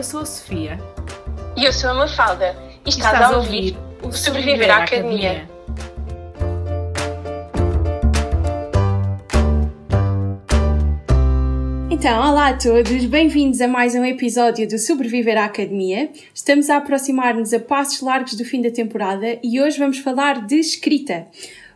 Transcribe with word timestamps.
Eu 0.00 0.04
sou 0.04 0.20
a 0.20 0.24
Sofia. 0.24 0.78
E 1.54 1.62
eu 1.62 1.70
sou 1.74 1.90
a 1.90 1.94
Mafalda. 1.94 2.56
E 2.86 2.88
estás, 2.88 3.12
estás 3.12 3.34
a 3.34 3.36
ouvir 3.36 3.76
o 4.02 4.10
Sobreviver 4.10 4.70
à 4.70 4.84
Academia. 4.84 5.30
Academia. 5.30 5.50
Então, 11.90 12.30
olá 12.30 12.48
a 12.48 12.56
todos, 12.56 13.04
bem-vindos 13.04 13.60
a 13.60 13.68
mais 13.68 13.94
um 13.94 14.02
episódio 14.02 14.66
do 14.66 14.78
Sobreviver 14.78 15.36
à 15.36 15.44
Academia. 15.44 16.10
Estamos 16.34 16.70
a 16.70 16.78
aproximar-nos 16.78 17.52
a 17.52 17.60
passos 17.60 18.00
largos 18.00 18.32
do 18.32 18.44
fim 18.46 18.62
da 18.62 18.70
temporada 18.70 19.38
e 19.42 19.60
hoje 19.60 19.78
vamos 19.78 19.98
falar 19.98 20.46
de 20.46 20.56
escrita. 20.56 21.26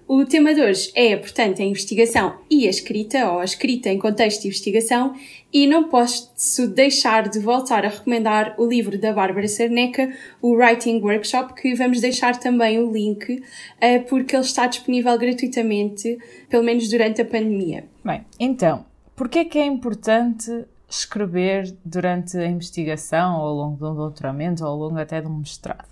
O 0.07 0.23
tema 0.27 0.53
de 0.53 0.61
hoje 0.61 0.91
é, 0.95 1.17
portanto, 1.17 1.63
a 1.63 1.65
investigação 1.65 2.39
e 2.51 2.67
a 2.67 2.71
escrita, 2.71 3.31
ou 3.33 3.41
a 3.41 3.45
escrita 3.45 3.89
em 3.89 3.99
contexto 3.99 4.43
de 4.43 4.49
investigação, 4.49 5.15
e 5.55 5.67
não 5.67 5.89
posso 5.89 6.67
deixar 6.67 7.29
de 7.29 7.39
voltar 7.39 7.87
a 7.87 7.89
recomendar 7.89 8.57
o 8.59 8.67
livro 8.67 8.99
da 8.99 9.13
Bárbara 9.13 9.49
Cerneca, 9.49 10.13
o 10.43 10.57
Writing 10.57 11.01
Workshop, 11.01 11.55
que 11.55 11.75
vamos 11.75 12.01
deixar 12.01 12.37
também 12.39 12.81
o 12.81 12.93
link, 12.93 13.41
eh, 13.81 14.01
porque 14.01 14.35
ele 14.35 14.45
está 14.45 14.67
disponível 14.67 15.17
gratuitamente, 15.17 16.19
pelo 16.51 16.65
menos 16.65 16.89
durante 16.91 17.23
a 17.23 17.25
pandemia. 17.25 17.85
Bem, 18.05 18.27
então, 18.39 18.85
Porquê 19.17 19.41
é 19.41 19.45
que 19.45 19.59
é 19.59 19.65
importante 19.65 20.67
escrever 20.89 21.77
durante 21.85 22.37
a 22.37 22.47
investigação, 22.47 23.39
ou 23.39 23.47
ao 23.47 23.55
longo 23.55 23.77
de 23.77 23.85
um 23.85 23.95
doutoramento, 23.95 24.65
ou 24.65 24.71
ao 24.71 24.77
longo 24.77 24.99
até 24.99 25.21
de 25.21 25.29
um 25.29 25.39
mestrado? 25.39 25.89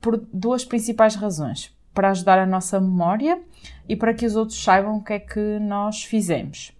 Por 0.00 0.18
duas 0.32 0.64
principais 0.64 1.14
razões. 1.14 1.74
Para 1.94 2.10
ajudar 2.10 2.38
a 2.38 2.46
nossa 2.46 2.78
memória 2.78 3.40
e 3.88 3.96
para 3.96 4.12
que 4.12 4.26
os 4.26 4.36
outros 4.36 4.62
saibam 4.62 4.98
o 4.98 5.02
que 5.02 5.14
é 5.14 5.18
que 5.18 5.58
nós 5.60 6.04
fizemos. 6.04 6.72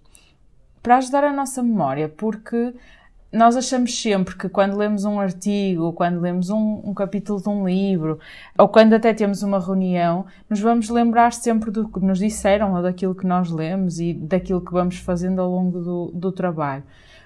Para 0.83 0.97
ajudar 0.97 1.25
a 1.25 1.33
nossa 1.33 1.63
memória, 1.63 2.09
porque 2.09 2.75
nós 3.33 3.55
achamos 3.55 4.01
sempre 4.01 4.37
que 4.37 4.49
quando 4.49 4.77
lemos 4.77 5.05
um 5.05 5.21
artigo, 5.21 5.93
quando 5.93 6.21
lemos 6.21 6.51
um, 6.51 6.81
um, 6.85 6.95
capítulo 6.95 7.41
de 7.41 7.49
um 7.49 7.69
livro, 7.69 8.19
ou 8.59 8.69
quando 8.69 8.95
até 8.95 9.15
temos 9.15 9.43
uma 9.43 9.61
reunião, 9.61 10.27
nos 10.49 10.59
vamos 10.59 10.89
lembrar 10.89 11.33
sempre 11.33 11.71
do 11.71 11.89
que 11.89 12.01
nos 12.01 12.19
disseram 12.19 12.75
ou 12.75 12.83
daquilo 12.83 13.15
que 13.15 13.27
nós 13.27 13.51
lemos 13.51 14.01
e 14.01 14.15
daquilo 14.15 14.61
que 14.61 14.73
vamos 14.73 14.97
fazendo 14.97 15.41
ao 15.41 15.51
longo 15.51 15.81
do, 15.81 16.11
do 16.13 16.33
trabalho. 16.33 16.83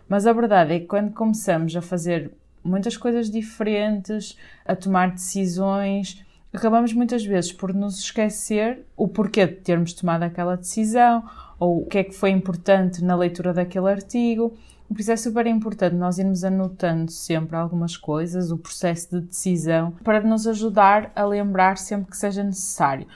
Mas 0.09 0.27
a 0.27 0.33
verdade 0.33 0.75
é 0.75 0.81
que 0.81 0.87
quando 0.87 1.13
começamos 1.13 1.75
a 1.75 1.81
fazer 1.81 2.33
muitas 2.63 2.97
coisas 2.97 3.31
diferentes, 3.31 4.37
a 4.67 4.75
tomar 4.75 5.11
decisões, 5.11 6.24
acabamos 6.57 6.93
muitas 6.93 7.25
vezes 7.25 7.53
por 7.53 7.75
nos 7.75 7.99
esquecer 7.99 8.87
o 8.97 9.09
porquê 9.09 9.47
de 9.47 9.55
termos 9.55 9.93
tomado 9.93 10.23
aquela 10.23 10.57
decisão 10.57 11.25
ou 11.59 11.83
o 11.83 11.87
que 11.87 11.99
é 11.99 12.05
que 12.05 12.15
foi 12.15 12.31
importante 12.31 13.03
na 13.03 13.17
leitura 13.17 13.53
daquele 13.53 13.91
artigo. 13.91 14.53
Por 14.89 15.01
isso 15.01 15.11
é 15.11 15.17
super 15.17 15.47
importante 15.47 15.97
nós 15.97 16.19
irmos 16.19 16.45
anotando 16.45 17.11
sempre 17.11 17.57
algumas 17.57 17.97
coisas, 17.97 18.51
o 18.51 18.59
processo 18.59 19.11
de 19.11 19.27
decisão, 19.27 19.93
para 20.05 20.21
nos 20.21 20.47
ajudar 20.47 21.11
a 21.17 21.25
lembrar 21.25 21.79
sempre 21.79 22.11
que 22.11 22.17
seja 22.17 22.45
necessário. 22.45 23.07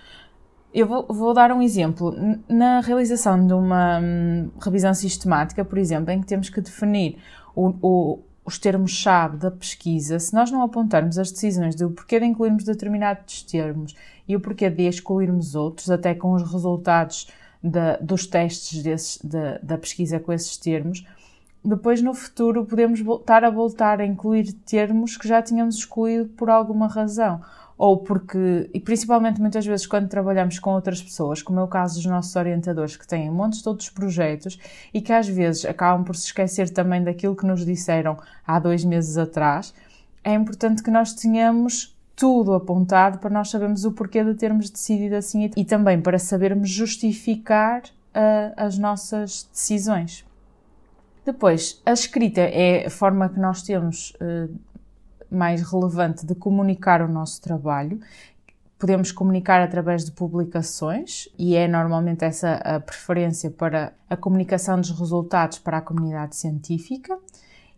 Eu 0.73 0.87
vou, 0.87 1.07
vou 1.09 1.33
dar 1.33 1.53
um 1.53 1.63
exemplo. 1.63 2.15
Na 2.49 2.81
realização 2.81 3.47
de 3.47 3.53
uma 3.53 4.01
hum, 4.01 4.51
revisão 4.61 4.93
sistemática, 4.93 5.65
por 5.65 5.79
exemplo, 5.79 6.11
em 6.11 6.21
que 6.21 6.27
temos 6.27 6.51
que 6.51 6.61
definir 6.61 7.19
o, 7.55 7.75
o, 7.83 8.19
os 8.49 8.59
termos-chave 8.59 9.37
da 9.37 9.51
pesquisa, 9.51 10.19
se 10.19 10.33
nós 10.33 10.51
não 10.51 10.63
apontarmos 10.63 11.19
as 11.19 11.31
decisões 11.31 11.75
do 11.75 11.91
porquê 11.91 12.19
de 12.19 12.25
incluirmos 12.25 12.65
determinados 12.65 13.43
termos 13.43 13.95
e 14.27 14.35
o 14.35 14.41
porquê 14.41 14.71
de 14.71 14.85
excluirmos 14.85 15.55
outros, 15.55 15.91
até 15.91 16.15
com 16.15 16.33
os 16.33 16.51
resultados 16.51 17.29
dos 18.01 18.27
testes 18.27 18.83
desses, 18.83 19.19
da, 19.23 19.59
da 19.59 19.77
pesquisa 19.77 20.19
com 20.19 20.33
esses 20.33 20.57
termos, 20.57 21.07
depois 21.63 22.01
no 22.01 22.15
futuro 22.15 22.65
podemos 22.65 23.03
voltar 23.03 23.45
a 23.45 23.51
voltar 23.51 24.01
a 24.01 24.07
incluir 24.07 24.51
termos 24.65 25.19
que 25.19 25.29
já 25.29 25.43
tínhamos 25.43 25.77
excluído 25.77 26.31
por 26.31 26.49
alguma 26.49 26.89
razão. 26.89 27.43
Ou 27.79 27.99
porque, 27.99 28.69
e 28.75 28.81
principalmente 28.81 29.41
muitas 29.41 29.65
vezes 29.65 29.87
quando 29.87 30.09
trabalhamos 30.09 30.59
com 30.59 30.71
outras 30.73 31.01
pessoas, 31.01 31.41
como 31.41 31.61
é 31.61 31.63
o 31.63 31.69
caso 31.69 31.95
dos 31.95 32.07
nossos 32.07 32.35
orientadores 32.35 32.97
que 32.97 33.07
têm 33.07 33.31
montes 33.31 33.63
de 33.63 33.69
outros 33.69 33.89
projetos 33.89 34.59
e 34.93 35.01
que 35.01 35.13
às 35.13 35.29
vezes 35.29 35.65
acabam 35.65 36.05
por 36.05 36.17
se 36.17 36.27
esquecer 36.27 36.71
também 36.71 37.05
daquilo 37.05 37.37
que 37.37 37.47
nos 37.47 37.65
disseram 37.65 38.19
há 38.45 38.59
dois 38.59 38.85
meses 38.85 39.17
atrás, 39.17 39.73
é 40.25 40.35
importante 40.35 40.83
que 40.83 40.91
nós 40.91 41.15
tenhamos 41.15 41.97
tudo 42.17 42.53
apontado 42.53 43.19
para 43.19 43.31
nós 43.31 43.49
sabermos 43.49 43.85
o 43.85 43.93
porquê 43.93 44.25
de 44.25 44.35
termos 44.35 44.69
decidido 44.69 45.15
assim 45.15 45.49
e 45.57 45.65
também 45.65 46.01
para 46.01 46.19
sabermos 46.19 46.69
justificar 46.69 47.83
uh, 47.83 48.53
as 48.57 48.77
nossas 48.77 49.49
decisões. 49.53 50.27
Depois, 51.25 51.81
a 51.87 51.93
escrita 51.93 52.41
é 52.41 52.87
a 52.87 52.91
forma 52.91 53.29
que 53.29 53.39
nós 53.39 53.63
temos 53.63 54.15
uh, 54.21 54.53
mais 55.31 55.63
relevante 55.63 56.27
de 56.27 56.35
comunicar 56.35 57.03
o 57.03 57.09
nosso 57.09 57.41
trabalho. 57.41 58.01
Podemos 58.79 59.11
comunicar 59.11 59.61
através 59.61 60.05
de 60.05 60.13
publicações 60.13 61.29
e 61.39 61.57
é 61.57 61.67
normalmente 61.67 62.25
essa 62.25 62.55
a 62.57 62.79
preferência 62.79 63.51
para 63.51 63.93
a 64.09 64.17
comunicação 64.17 64.81
dos 64.81 64.91
resultados 64.91 65.59
para 65.59 65.79
a 65.79 65.83
comunidade 65.83 66.37
científica. 66.37 67.19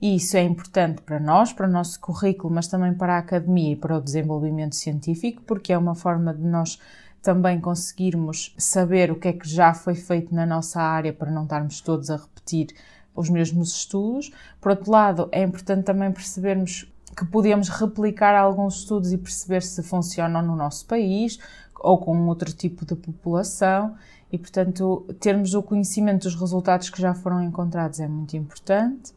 E 0.00 0.16
isso 0.16 0.36
é 0.36 0.42
importante 0.42 1.02
para 1.02 1.20
nós, 1.20 1.52
para 1.52 1.68
o 1.68 1.70
nosso 1.70 2.00
currículo, 2.00 2.54
mas 2.54 2.68
também 2.68 2.94
para 2.94 3.16
a 3.16 3.18
academia 3.18 3.72
e 3.72 3.76
para 3.76 3.98
o 3.98 4.00
desenvolvimento 4.00 4.74
científico, 4.74 5.42
porque 5.46 5.72
é 5.72 5.78
uma 5.78 5.94
forma 5.94 6.32
de 6.32 6.42
nós 6.42 6.78
também 7.22 7.60
conseguirmos 7.60 8.54
saber 8.56 9.10
o 9.10 9.16
que 9.18 9.28
é 9.28 9.32
que 9.32 9.48
já 9.48 9.74
foi 9.74 9.94
feito 9.94 10.34
na 10.34 10.46
nossa 10.46 10.80
área 10.80 11.12
para 11.12 11.30
não 11.30 11.42
estarmos 11.42 11.80
todos 11.82 12.08
a 12.08 12.16
repetir 12.16 12.68
os 13.14 13.28
mesmos 13.28 13.76
estudos. 13.76 14.30
Por 14.60 14.70
outro 14.70 14.90
lado, 14.90 15.28
é 15.32 15.42
importante 15.42 15.84
também 15.84 16.10
percebermos 16.10 16.89
que 17.16 17.24
podemos 17.24 17.68
replicar 17.68 18.34
alguns 18.34 18.78
estudos 18.78 19.12
e 19.12 19.18
perceber 19.18 19.62
se 19.62 19.82
funcionam 19.82 20.42
no 20.42 20.56
nosso 20.56 20.86
país 20.86 21.38
ou 21.78 21.98
com 21.98 22.26
outro 22.26 22.52
tipo 22.52 22.84
de 22.84 22.94
população 22.94 23.94
e, 24.32 24.38
portanto, 24.38 25.04
termos 25.18 25.54
o 25.54 25.62
conhecimento 25.62 26.22
dos 26.22 26.34
resultados 26.34 26.88
que 26.88 27.00
já 27.00 27.14
foram 27.14 27.42
encontrados 27.42 27.98
é 28.00 28.06
muito 28.06 28.36
importante. 28.36 29.12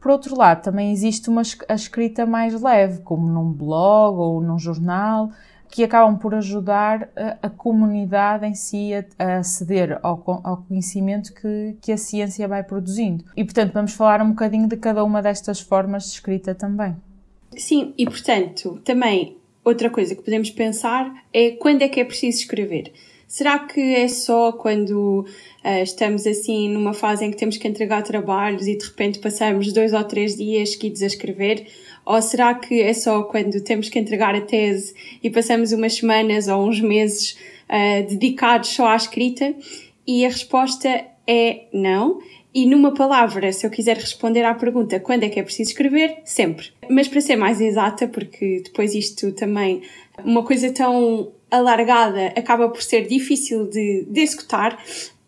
Por 0.00 0.10
outro 0.10 0.36
lado, 0.36 0.62
também 0.62 0.92
existe 0.92 1.28
uma 1.28 1.42
a 1.68 1.74
escrita 1.74 2.26
mais 2.26 2.60
leve, 2.60 3.00
como 3.02 3.28
num 3.28 3.52
blog 3.52 4.18
ou 4.18 4.40
num 4.40 4.58
jornal, 4.58 5.30
que 5.68 5.84
acabam 5.84 6.16
por 6.16 6.34
ajudar 6.34 7.08
a, 7.16 7.46
a 7.46 7.50
comunidade 7.50 8.46
em 8.46 8.54
si 8.54 8.92
a, 8.94 9.04
a 9.18 9.38
aceder 9.38 9.98
ao, 10.02 10.22
ao 10.44 10.58
conhecimento 10.58 11.32
que, 11.32 11.76
que 11.80 11.92
a 11.92 11.98
ciência 11.98 12.46
vai 12.46 12.62
produzindo. 12.62 13.24
E, 13.36 13.44
portanto, 13.44 13.72
vamos 13.72 13.92
falar 13.92 14.22
um 14.22 14.30
bocadinho 14.30 14.68
de 14.68 14.76
cada 14.76 15.04
uma 15.04 15.22
destas 15.22 15.60
formas 15.60 16.04
de 16.04 16.10
escrita 16.10 16.54
também. 16.54 16.96
Sim, 17.56 17.94
e 17.96 18.04
portanto, 18.04 18.80
também 18.84 19.36
outra 19.64 19.90
coisa 19.90 20.14
que 20.14 20.22
podemos 20.22 20.50
pensar 20.50 21.24
é 21.32 21.52
quando 21.52 21.82
é 21.82 21.88
que 21.88 22.00
é 22.00 22.04
preciso 22.04 22.38
escrever. 22.40 22.92
Será 23.26 23.58
que 23.58 23.80
é 23.80 24.06
só 24.06 24.52
quando 24.52 25.26
uh, 25.64 25.82
estamos 25.82 26.26
assim 26.26 26.68
numa 26.68 26.94
fase 26.94 27.24
em 27.24 27.30
que 27.32 27.36
temos 27.36 27.56
que 27.56 27.66
entregar 27.66 28.02
trabalhos 28.02 28.68
e 28.68 28.76
de 28.76 28.84
repente 28.84 29.18
passamos 29.18 29.72
dois 29.72 29.92
ou 29.92 30.04
três 30.04 30.36
dias 30.36 30.70
seguidos 30.70 31.02
a 31.02 31.06
escrever? 31.06 31.66
Ou 32.04 32.22
será 32.22 32.54
que 32.54 32.80
é 32.80 32.94
só 32.94 33.24
quando 33.24 33.60
temos 33.60 33.88
que 33.88 33.98
entregar 33.98 34.36
a 34.36 34.40
tese 34.40 34.94
e 35.20 35.28
passamos 35.28 35.72
umas 35.72 35.94
semanas 35.94 36.46
ou 36.46 36.68
uns 36.68 36.80
meses 36.80 37.36
uh, 37.68 38.06
dedicados 38.08 38.68
só 38.68 38.86
à 38.86 38.96
escrita? 38.96 39.52
E 40.06 40.24
a 40.24 40.28
resposta 40.28 41.04
é 41.26 41.64
não. 41.72 42.20
E 42.56 42.64
numa 42.64 42.94
palavra, 42.94 43.52
se 43.52 43.66
eu 43.66 43.70
quiser 43.70 43.98
responder 43.98 44.42
à 44.42 44.54
pergunta 44.54 44.98
quando 44.98 45.24
é 45.24 45.28
que 45.28 45.38
é 45.38 45.42
preciso 45.42 45.72
escrever, 45.72 46.22
sempre. 46.24 46.68
Mas 46.88 47.06
para 47.06 47.20
ser 47.20 47.36
mais 47.36 47.60
exata, 47.60 48.08
porque 48.08 48.62
depois 48.64 48.94
isto 48.94 49.30
também, 49.32 49.82
uma 50.24 50.42
coisa 50.42 50.72
tão 50.72 51.32
alargada 51.50 52.28
acaba 52.28 52.70
por 52.70 52.80
ser 52.80 53.06
difícil 53.06 53.68
de, 53.68 54.06
de 54.08 54.20
executar, 54.22 54.82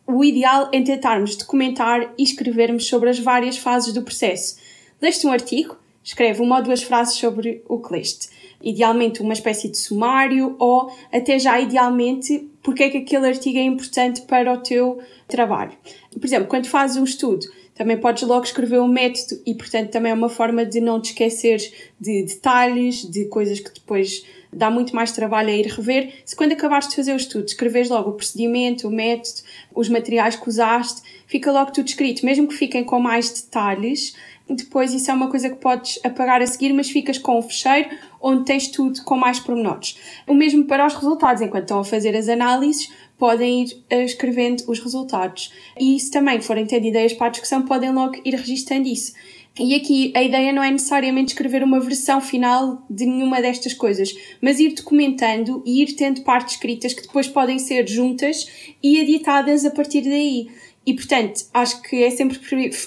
o 0.07 0.25
ideal 0.25 0.71
é 0.73 0.81
tentarmos 0.81 1.37
documentar 1.37 2.15
e 2.17 2.23
escrevermos 2.23 2.87
sobre 2.87 3.11
as 3.11 3.19
várias 3.19 3.59
fases 3.59 3.93
do 3.93 4.01
processo. 4.01 4.57
Leste 4.99 5.27
um 5.27 5.31
artigo, 5.31 5.77
escreve 6.03 6.41
uma 6.41 6.57
ou 6.57 6.63
duas 6.63 6.83
frases 6.83 7.17
sobre 7.17 7.63
o 7.69 7.79
que 7.79 7.93
leste. 7.93 8.31
Idealmente 8.63 9.23
uma 9.23 9.33
espécie 9.33 9.69
de 9.69 9.79
sumário 9.79 10.57
ou 10.59 10.91
até 11.13 11.39
já 11.39 11.61
idealmente 11.61 12.49
porque 12.63 12.83
é 12.83 12.91
que 12.91 12.99
aquele 12.99 13.29
artigo 13.29 13.59
é 13.59 13.63
importante 13.63 14.23
para 14.23 14.53
o 14.53 14.59
teu 14.59 14.99
trabalho. 15.27 15.73
Por 16.13 16.25
exemplo, 16.25 16.49
quando 16.49 16.67
fazes 16.67 16.97
um 16.97 17.05
estudo, 17.05 17.47
também 17.75 17.97
podes 17.97 18.25
logo 18.25 18.45
escrever 18.45 18.81
um 18.81 18.89
método 18.89 19.41
e, 19.47 19.55
portanto, 19.55 19.91
também 19.91 20.11
é 20.11 20.15
uma 20.15 20.29
forma 20.29 20.67
de 20.67 20.81
não 20.81 21.01
te 21.01 21.13
esqueceres 21.13 21.73
de 21.99 22.25
detalhes, 22.25 23.09
de 23.09 23.27
coisas 23.27 23.61
que 23.61 23.73
depois 23.73 24.25
dá 24.53 24.69
muito 24.69 24.97
mais 24.97 25.13
trabalho 25.13 25.49
a 25.49 25.53
ir 25.53 25.67
rever. 25.67 26.13
Se 26.25 26.35
quando 26.35 26.53
acabaste 26.53 26.91
de 26.91 26.97
fazer 26.97 27.13
o 27.13 27.17
estudo, 27.17 27.47
escreves 27.47 27.89
logo 27.89 28.11
o 28.11 28.13
procedimento, 28.15 28.89
o 28.89 28.91
método, 28.91 29.43
os 29.73 29.89
materiais 29.89 30.35
que 30.35 30.49
usaste, 30.49 31.03
fica 31.27 31.53
logo 31.53 31.71
tudo 31.71 31.87
escrito, 31.87 32.27
mesmo 32.27 32.49
que 32.49 32.55
fiquem 32.55 32.83
com 32.83 32.99
mais 32.99 33.31
detalhes, 33.31 34.15
depois 34.49 34.93
isso 34.93 35.11
é 35.11 35.15
uma 35.15 35.29
coisa 35.29 35.51
que 35.51 35.57
podes 35.57 35.99
apagar 36.05 36.41
a 36.41 36.47
seguir, 36.47 36.73
mas 36.73 36.91
ficas 36.91 37.19
com 37.19 37.39
o 37.39 37.43
fecheiro 37.43 37.89
onde 38.21 38.45
tens 38.45 38.69
tudo 38.69 39.03
com 39.05 39.17
mais 39.17 39.39
pormenores. 39.39 39.97
O 40.27 40.35
mesmo 40.35 40.65
para 40.65 40.87
os 40.87 40.95
resultados, 40.95 41.43
enquanto 41.43 41.65
estão 41.65 41.81
a 41.81 41.85
fazer 41.85 42.17
as 42.17 42.29
análises, 42.29 42.91
podem 43.17 43.65
ir 43.65 43.85
uh, 43.93 44.03
escrevendo 44.03 44.65
os 44.69 44.79
resultados. 44.79 45.53
E 45.79 45.99
se 45.99 46.11
também 46.11 46.41
forem 46.41 46.67
tendo 46.67 46.87
ideias 46.87 47.13
para 47.13 47.27
a 47.27 47.31
discussão, 47.31 47.63
podem 47.63 47.93
logo 47.93 48.17
ir 48.25 48.35
registando 48.35 48.89
isso. 48.89 49.13
E 49.59 49.75
aqui 49.75 50.13
a 50.15 50.23
ideia 50.23 50.53
não 50.53 50.63
é 50.63 50.71
necessariamente 50.71 51.33
escrever 51.33 51.65
uma 51.65 51.81
versão 51.81 52.21
final 52.21 52.87
de 52.89 53.05
nenhuma 53.05 53.43
destas 53.43 53.75
coisas, 53.75 54.15
mas 54.41 54.61
ir 54.61 54.73
documentando 54.73 55.63
e 55.67 55.83
ir 55.83 55.95
tendo 55.95 56.23
partes 56.23 56.55
escritas 56.55 56.95
que 56.95 57.03
depois 57.03 57.27
podem 57.27 57.59
ser 57.59 57.89
juntas 57.89 58.77
e 58.81 58.99
editadas 58.99 59.65
a 59.65 59.71
partir 59.73 60.03
daí. 60.03 60.49
E 60.89 60.95
portanto, 60.95 61.45
acho 61.53 61.83
que 61.83 62.03
é 62.03 62.09
sempre 62.09 62.39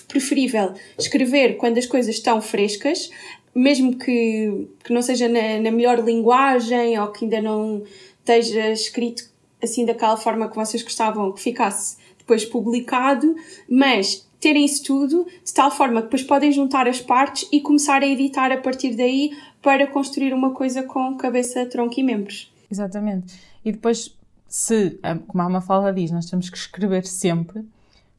preferível 0.08 0.74
escrever 0.98 1.58
quando 1.58 1.78
as 1.78 1.86
coisas 1.86 2.16
estão 2.16 2.42
frescas, 2.42 3.12
mesmo 3.54 3.96
que, 3.96 4.68
que 4.84 4.92
não 4.92 5.04
seja 5.04 5.30
na, 5.30 5.60
na 5.62 5.70
melhor 5.70 6.04
linguagem 6.04 7.00
ou 7.00 7.10
que 7.10 7.26
ainda 7.26 7.40
não 7.44 7.84
esteja 8.18 8.72
escrito 8.72 9.30
assim 9.62 9.86
daquela 9.86 10.18
forma 10.18 10.50
que 10.50 10.56
vocês 10.56 10.82
gostavam 10.82 11.32
que 11.32 11.40
ficasse 11.40 11.98
depois 12.18 12.44
publicado, 12.44 13.36
mas 13.70 14.28
terem 14.40 14.66
isso 14.66 14.84
tudo 14.84 15.28
de 15.46 15.54
tal 15.54 15.70
forma 15.70 16.02
que 16.02 16.08
depois 16.08 16.24
podem 16.24 16.52
juntar 16.52 16.88
as 16.88 17.00
partes 17.00 17.48
e 17.52 17.62
começar 17.62 18.02
a 18.02 18.08
editar 18.08 18.52
a 18.52 18.58
partir 18.58 18.96
daí 18.96 19.38
para 19.62 19.86
construir 19.86 20.34
uma 20.34 20.56
coisa 20.56 20.82
com 20.82 21.16
cabeça, 21.18 21.68
tronco 21.68 22.00
e 22.00 22.04
membros. 22.04 22.52
Exatamente. 22.72 23.36
E 23.64 23.72
depois, 23.72 24.18
se, 24.48 25.00
como 25.28 25.44
a 25.44 25.50
Mafalda 25.50 25.94
diz, 25.94 26.10
nós 26.10 26.26
temos 26.26 26.50
que 26.50 26.58
escrever 26.58 27.06
sempre, 27.06 27.64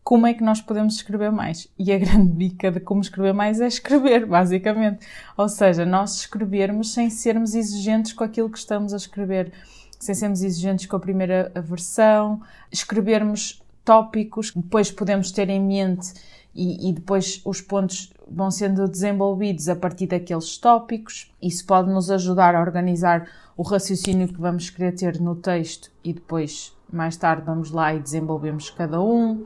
como 0.04 0.26
é 0.26 0.34
que 0.34 0.42
nós 0.42 0.60
podemos 0.60 0.94
escrever 0.94 1.30
mais? 1.30 1.68
E 1.78 1.92
a 1.92 1.98
grande 1.98 2.32
dica 2.32 2.70
de 2.70 2.80
como 2.80 3.00
escrever 3.00 3.32
mais 3.32 3.60
é 3.60 3.66
escrever, 3.66 4.26
basicamente. 4.26 5.06
Ou 5.36 5.48
seja, 5.48 5.86
nós 5.86 6.16
escrevermos 6.16 6.92
sem 6.92 7.08
sermos 7.08 7.54
exigentes 7.54 8.12
com 8.12 8.24
aquilo 8.24 8.50
que 8.50 8.58
estamos 8.58 8.92
a 8.92 8.96
escrever, 8.96 9.52
sem 9.98 10.14
sermos 10.14 10.42
exigentes 10.42 10.86
com 10.86 10.96
a 10.96 11.00
primeira 11.00 11.52
versão, 11.64 12.40
escrevermos 12.70 13.62
tópicos 13.84 14.50
que 14.50 14.60
depois 14.60 14.90
podemos 14.90 15.30
ter 15.30 15.48
em 15.48 15.60
mente 15.60 16.12
e, 16.54 16.90
e, 16.90 16.92
depois 16.92 17.40
os 17.44 17.60
pontos 17.60 18.12
vão 18.28 18.50
sendo 18.50 18.86
desenvolvidos 18.86 19.68
a 19.68 19.76
partir 19.76 20.06
daqueles 20.06 20.58
tópicos. 20.58 21.32
Isso 21.40 21.64
pode 21.64 21.90
nos 21.90 22.10
ajudar 22.10 22.54
a 22.54 22.60
organizar 22.60 23.26
o 23.56 23.62
raciocínio 23.62 24.28
que 24.28 24.40
vamos 24.40 24.68
querer 24.68 24.92
ter 24.92 25.20
no 25.20 25.34
texto 25.34 25.90
e 26.04 26.12
depois, 26.12 26.76
mais 26.92 27.16
tarde, 27.16 27.44
vamos 27.46 27.70
lá 27.70 27.94
e 27.94 28.00
desenvolvemos 28.00 28.70
cada 28.70 29.00
um. 29.00 29.44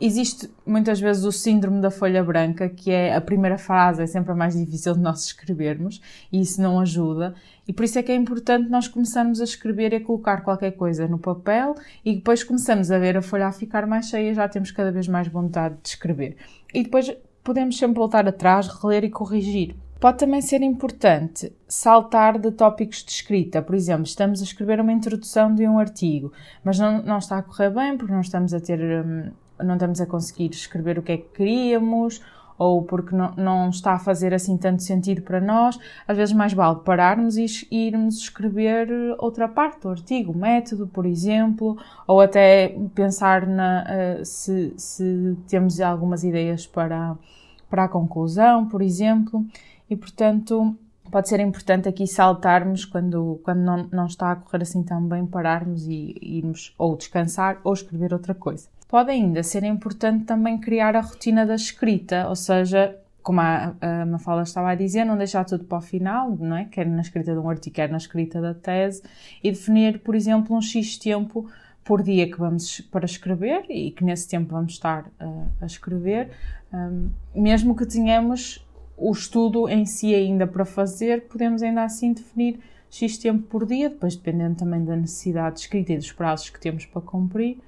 Existe 0.00 0.50
muitas 0.66 1.00
vezes 1.00 1.24
o 1.24 1.30
síndrome 1.30 1.80
da 1.80 1.90
folha 1.90 2.22
branca, 2.22 2.68
que 2.68 2.90
é 2.90 3.14
a 3.14 3.20
primeira 3.20 3.56
frase 3.56 4.02
é 4.02 4.06
sempre 4.06 4.32
a 4.32 4.34
mais 4.34 4.54
difícil 4.54 4.94
de 4.94 5.00
nós 5.00 5.26
escrevermos 5.26 6.00
e 6.32 6.40
isso 6.40 6.60
não 6.60 6.80
ajuda. 6.80 7.34
E 7.66 7.72
por 7.72 7.84
isso 7.84 7.98
é 7.98 8.02
que 8.02 8.10
é 8.10 8.14
importante 8.14 8.68
nós 8.68 8.88
começarmos 8.88 9.40
a 9.40 9.44
escrever 9.44 9.92
e 9.92 9.96
a 9.96 10.04
colocar 10.04 10.42
qualquer 10.42 10.72
coisa 10.72 11.06
no 11.06 11.18
papel 11.18 11.76
e 12.04 12.16
depois 12.16 12.42
começamos 12.42 12.90
a 12.90 12.98
ver 12.98 13.16
a 13.16 13.22
folha 13.22 13.46
a 13.46 13.52
ficar 13.52 13.86
mais 13.86 14.08
cheia, 14.08 14.34
já 14.34 14.48
temos 14.48 14.72
cada 14.72 14.90
vez 14.90 15.06
mais 15.06 15.28
vontade 15.28 15.76
de 15.80 15.90
escrever. 15.90 16.36
E 16.72 16.82
depois 16.82 17.16
podemos 17.44 17.78
sempre 17.78 17.96
voltar 17.96 18.26
atrás, 18.26 18.66
reler 18.66 19.04
e 19.04 19.10
corrigir. 19.10 19.76
Pode 20.00 20.18
também 20.18 20.42
ser 20.42 20.60
importante 20.60 21.52
saltar 21.68 22.38
de 22.38 22.50
tópicos 22.50 23.04
de 23.04 23.12
escrita. 23.12 23.62
Por 23.62 23.74
exemplo, 23.74 24.02
estamos 24.02 24.40
a 24.40 24.44
escrever 24.44 24.80
uma 24.80 24.92
introdução 24.92 25.54
de 25.54 25.66
um 25.66 25.78
artigo, 25.78 26.32
mas 26.64 26.78
não, 26.78 27.00
não 27.00 27.18
está 27.18 27.38
a 27.38 27.42
correr 27.42 27.70
bem 27.70 27.96
porque 27.96 28.12
não 28.12 28.20
estamos 28.20 28.52
a 28.52 28.60
ter 28.60 28.78
hum, 28.78 29.30
não 29.62 29.74
estamos 29.74 30.00
a 30.00 30.06
conseguir 30.06 30.50
escrever 30.50 30.98
o 30.98 31.02
que 31.02 31.12
é 31.12 31.16
que 31.16 31.28
queríamos 31.34 32.20
ou 32.58 32.82
porque 32.82 33.14
não, 33.14 33.32
não 33.36 33.70
está 33.70 33.92
a 33.92 33.98
fazer 33.98 34.32
assim 34.32 34.56
tanto 34.56 34.82
sentido 34.82 35.22
para 35.22 35.40
nós, 35.40 35.78
às 36.06 36.16
vezes 36.16 36.34
mais 36.34 36.52
vale 36.52 36.80
pararmos 36.84 37.36
e 37.36 37.46
irmos 37.70 38.18
escrever 38.18 38.88
outra 39.18 39.48
parte 39.48 39.80
do 39.82 39.88
artigo, 39.88 40.36
método, 40.36 40.86
por 40.86 41.04
exemplo, 41.06 41.76
ou 42.06 42.20
até 42.20 42.76
pensar 42.94 43.46
na, 43.46 43.84
uh, 43.84 44.24
se, 44.24 44.72
se 44.76 45.36
temos 45.48 45.80
algumas 45.80 46.22
ideias 46.22 46.66
para, 46.66 47.16
para 47.68 47.84
a 47.84 47.88
conclusão, 47.88 48.68
por 48.68 48.82
exemplo, 48.82 49.44
e 49.90 49.96
portanto 49.96 50.76
pode 51.10 51.28
ser 51.28 51.38
importante 51.40 51.88
aqui 51.88 52.06
saltarmos 52.06 52.84
quando, 52.84 53.40
quando 53.44 53.60
não, 53.60 53.88
não 53.92 54.06
está 54.06 54.32
a 54.32 54.36
correr 54.36 54.62
assim 54.62 54.82
tão 54.82 55.06
bem, 55.06 55.26
pararmos 55.26 55.86
e 55.86 56.16
irmos 56.20 56.74
ou 56.78 56.96
descansar 56.96 57.60
ou 57.62 57.72
escrever 57.72 58.12
outra 58.12 58.34
coisa. 58.34 58.68
Pode 58.88 59.10
ainda 59.10 59.42
ser 59.42 59.64
importante 59.64 60.24
também 60.24 60.58
criar 60.58 60.94
a 60.94 61.00
rotina 61.00 61.44
da 61.44 61.54
escrita, 61.54 62.28
ou 62.28 62.36
seja, 62.36 62.96
como 63.22 63.40
a, 63.40 63.74
a 63.80 64.06
Mafala 64.06 64.42
estava 64.42 64.70
a 64.70 64.74
dizer, 64.74 65.04
não 65.04 65.16
deixar 65.16 65.44
tudo 65.44 65.64
para 65.64 65.78
o 65.78 65.80
final, 65.80 66.36
não 66.38 66.56
é? 66.56 66.66
quer 66.66 66.86
na 66.86 67.00
escrita 67.00 67.32
de 67.32 67.38
um 67.38 67.48
artigo, 67.48 67.74
quer 67.74 67.88
na 67.88 67.96
escrita 67.96 68.40
da 68.40 68.52
tese, 68.52 69.02
e 69.42 69.50
definir, 69.50 70.00
por 70.00 70.14
exemplo, 70.14 70.54
um 70.54 70.60
X 70.60 70.98
tempo 70.98 71.50
por 71.82 72.02
dia 72.02 72.30
que 72.30 72.38
vamos 72.38 72.80
para 72.82 73.04
escrever 73.04 73.64
e 73.68 73.90
que 73.90 74.04
nesse 74.04 74.28
tempo 74.28 74.52
vamos 74.52 74.72
estar 74.72 75.06
uh, 75.20 75.48
a 75.60 75.66
escrever, 75.66 76.30
um, 76.72 77.10
mesmo 77.34 77.74
que 77.74 77.86
tenhamos 77.86 78.66
o 78.96 79.10
estudo 79.10 79.68
em 79.68 79.84
si 79.84 80.14
ainda 80.14 80.46
para 80.46 80.64
fazer, 80.64 81.26
podemos 81.26 81.62
ainda 81.62 81.82
assim 81.82 82.12
definir 82.12 82.60
X 82.90 83.18
tempo 83.18 83.42
por 83.44 83.66
dia, 83.66 83.90
depois 83.90 84.16
dependendo 84.16 84.56
também 84.56 84.84
da 84.84 84.96
necessidade 84.96 85.56
de 85.56 85.62
escrita 85.62 85.92
e 85.92 85.96
dos 85.96 86.12
prazos 86.12 86.48
que 86.50 86.60
temos 86.60 86.86
para 86.86 87.02
cumprir 87.02 87.58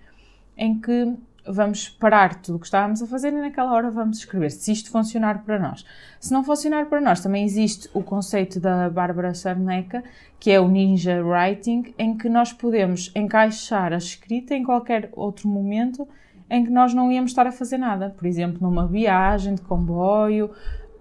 em 0.57 0.81
que 0.81 1.17
vamos 1.47 1.89
parar 1.89 2.41
tudo 2.41 2.57
o 2.57 2.59
que 2.59 2.67
estávamos 2.67 3.01
a 3.03 3.07
fazer 3.07 3.33
e 3.33 3.41
naquela 3.41 3.73
hora 3.73 3.91
vamos 3.91 4.19
escrever, 4.19 4.51
se 4.51 4.73
isto 4.73 4.91
funcionar 4.91 5.45
para 5.45 5.59
nós. 5.59 5.85
Se 6.19 6.33
não 6.33 6.43
funcionar 6.43 6.87
para 6.87 7.01
nós, 7.01 7.21
também 7.21 7.45
existe 7.45 7.89
o 7.95 8.03
conceito 8.03 8.59
da 8.59 8.91
Bárbara 8.91 9.33
Sarneca, 9.35 10.03
que 10.41 10.51
é 10.51 10.61
o 10.61 10.69
Ninja 10.69 11.23
Writing, 11.23 11.95
em 11.99 12.17
que 12.17 12.29
nós 12.29 12.53
podemos 12.53 13.13
encaixar 13.15 13.93
a 13.93 13.97
escrita 13.99 14.55
em 14.55 14.65
qualquer 14.65 15.09
outro 15.13 15.49
momento 15.49 16.07
em 16.51 16.65
que 16.65 16.71
nós 16.71 16.95
não 16.95 17.11
íamos 17.11 17.31
estar 17.31 17.47
a 17.47 17.53
fazer 17.53 17.79
nada. 17.79 18.11
Por 18.11 18.27
exemplo, 18.27 18.59
numa 18.61 18.87
viagem 18.87 19.55
de 19.55 19.63
comboio 19.63 20.51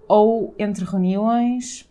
ou 0.08 0.54
entre 0.58 0.84
reuniões, 0.84 1.88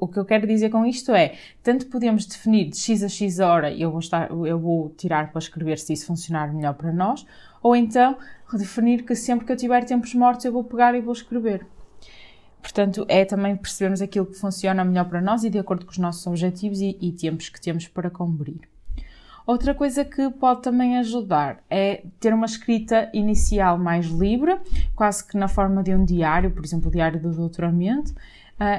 o 0.00 0.06
que 0.06 0.18
eu 0.18 0.24
quero 0.24 0.46
dizer 0.46 0.70
com 0.70 0.84
isto 0.84 1.12
é, 1.12 1.36
tanto 1.62 1.86
podemos 1.86 2.26
definir 2.26 2.68
de 2.70 2.78
X 2.78 3.02
a 3.02 3.08
X 3.08 3.38
hora 3.40 3.72
eu 3.72 3.90
vou, 3.90 4.00
estar, 4.00 4.30
eu 4.30 4.58
vou 4.58 4.90
tirar 4.96 5.30
para 5.30 5.38
escrever 5.38 5.78
se 5.78 5.92
isso 5.92 6.06
funcionar 6.06 6.52
melhor 6.52 6.74
para 6.74 6.92
nós, 6.92 7.26
ou 7.62 7.74
então 7.74 8.16
definir 8.52 9.04
que 9.04 9.14
sempre 9.14 9.46
que 9.46 9.52
eu 9.52 9.56
tiver 9.56 9.84
tempos 9.84 10.14
mortos 10.14 10.44
eu 10.44 10.52
vou 10.52 10.64
pegar 10.64 10.94
e 10.94 11.00
vou 11.00 11.12
escrever. 11.12 11.66
Portanto, 12.60 13.06
é 13.08 13.24
também 13.24 13.56
percebermos 13.56 14.02
aquilo 14.02 14.26
que 14.26 14.34
funciona 14.34 14.84
melhor 14.84 15.06
para 15.06 15.20
nós 15.20 15.44
e 15.44 15.50
de 15.50 15.58
acordo 15.58 15.86
com 15.86 15.92
os 15.92 15.98
nossos 15.98 16.26
objetivos 16.26 16.80
e, 16.80 16.96
e 17.00 17.12
tempos 17.12 17.48
que 17.48 17.60
temos 17.60 17.88
para 17.88 18.10
cumprir. 18.10 18.60
Outra 19.46 19.74
coisa 19.74 20.04
que 20.04 20.30
pode 20.30 20.62
também 20.62 20.98
ajudar 20.98 21.64
é 21.68 22.04
ter 22.20 22.32
uma 22.32 22.46
escrita 22.46 23.10
inicial 23.12 23.78
mais 23.78 24.06
livre, 24.06 24.60
quase 24.94 25.26
que 25.26 25.36
na 25.36 25.48
forma 25.48 25.82
de 25.82 25.94
um 25.94 26.04
diário, 26.04 26.50
por 26.50 26.64
exemplo, 26.64 26.88
o 26.88 26.92
diário 26.92 27.20
do 27.20 27.32
doutoramento, 27.32 28.14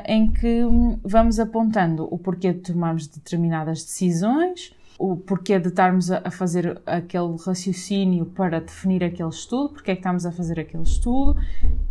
em 0.06 0.32
que 0.32 0.64
hum, 0.64 1.00
vamos 1.04 1.40
apontando 1.40 2.08
o 2.12 2.18
porquê 2.18 2.54
de 2.54 2.60
tomarmos 2.60 3.08
determinadas 3.08 3.84
decisões, 3.84 4.74
o 5.00 5.18
porquê 5.18 5.58
de 5.58 5.70
estarmos 5.70 6.12
a, 6.12 6.30
fazer 6.30 6.80
aquele 6.86 7.36
raciocínio 7.44 8.28
para 8.28 8.62
definir 8.62 9.04
aquele 9.04 9.30
estudo, 9.30 9.70
porque 9.70 9.90
é 9.90 9.96
que 9.96 10.02
estamos 10.02 10.28
a 10.28 10.32
fazer 10.32 10.60
aquele 10.60 10.84
estudo, 10.84 11.36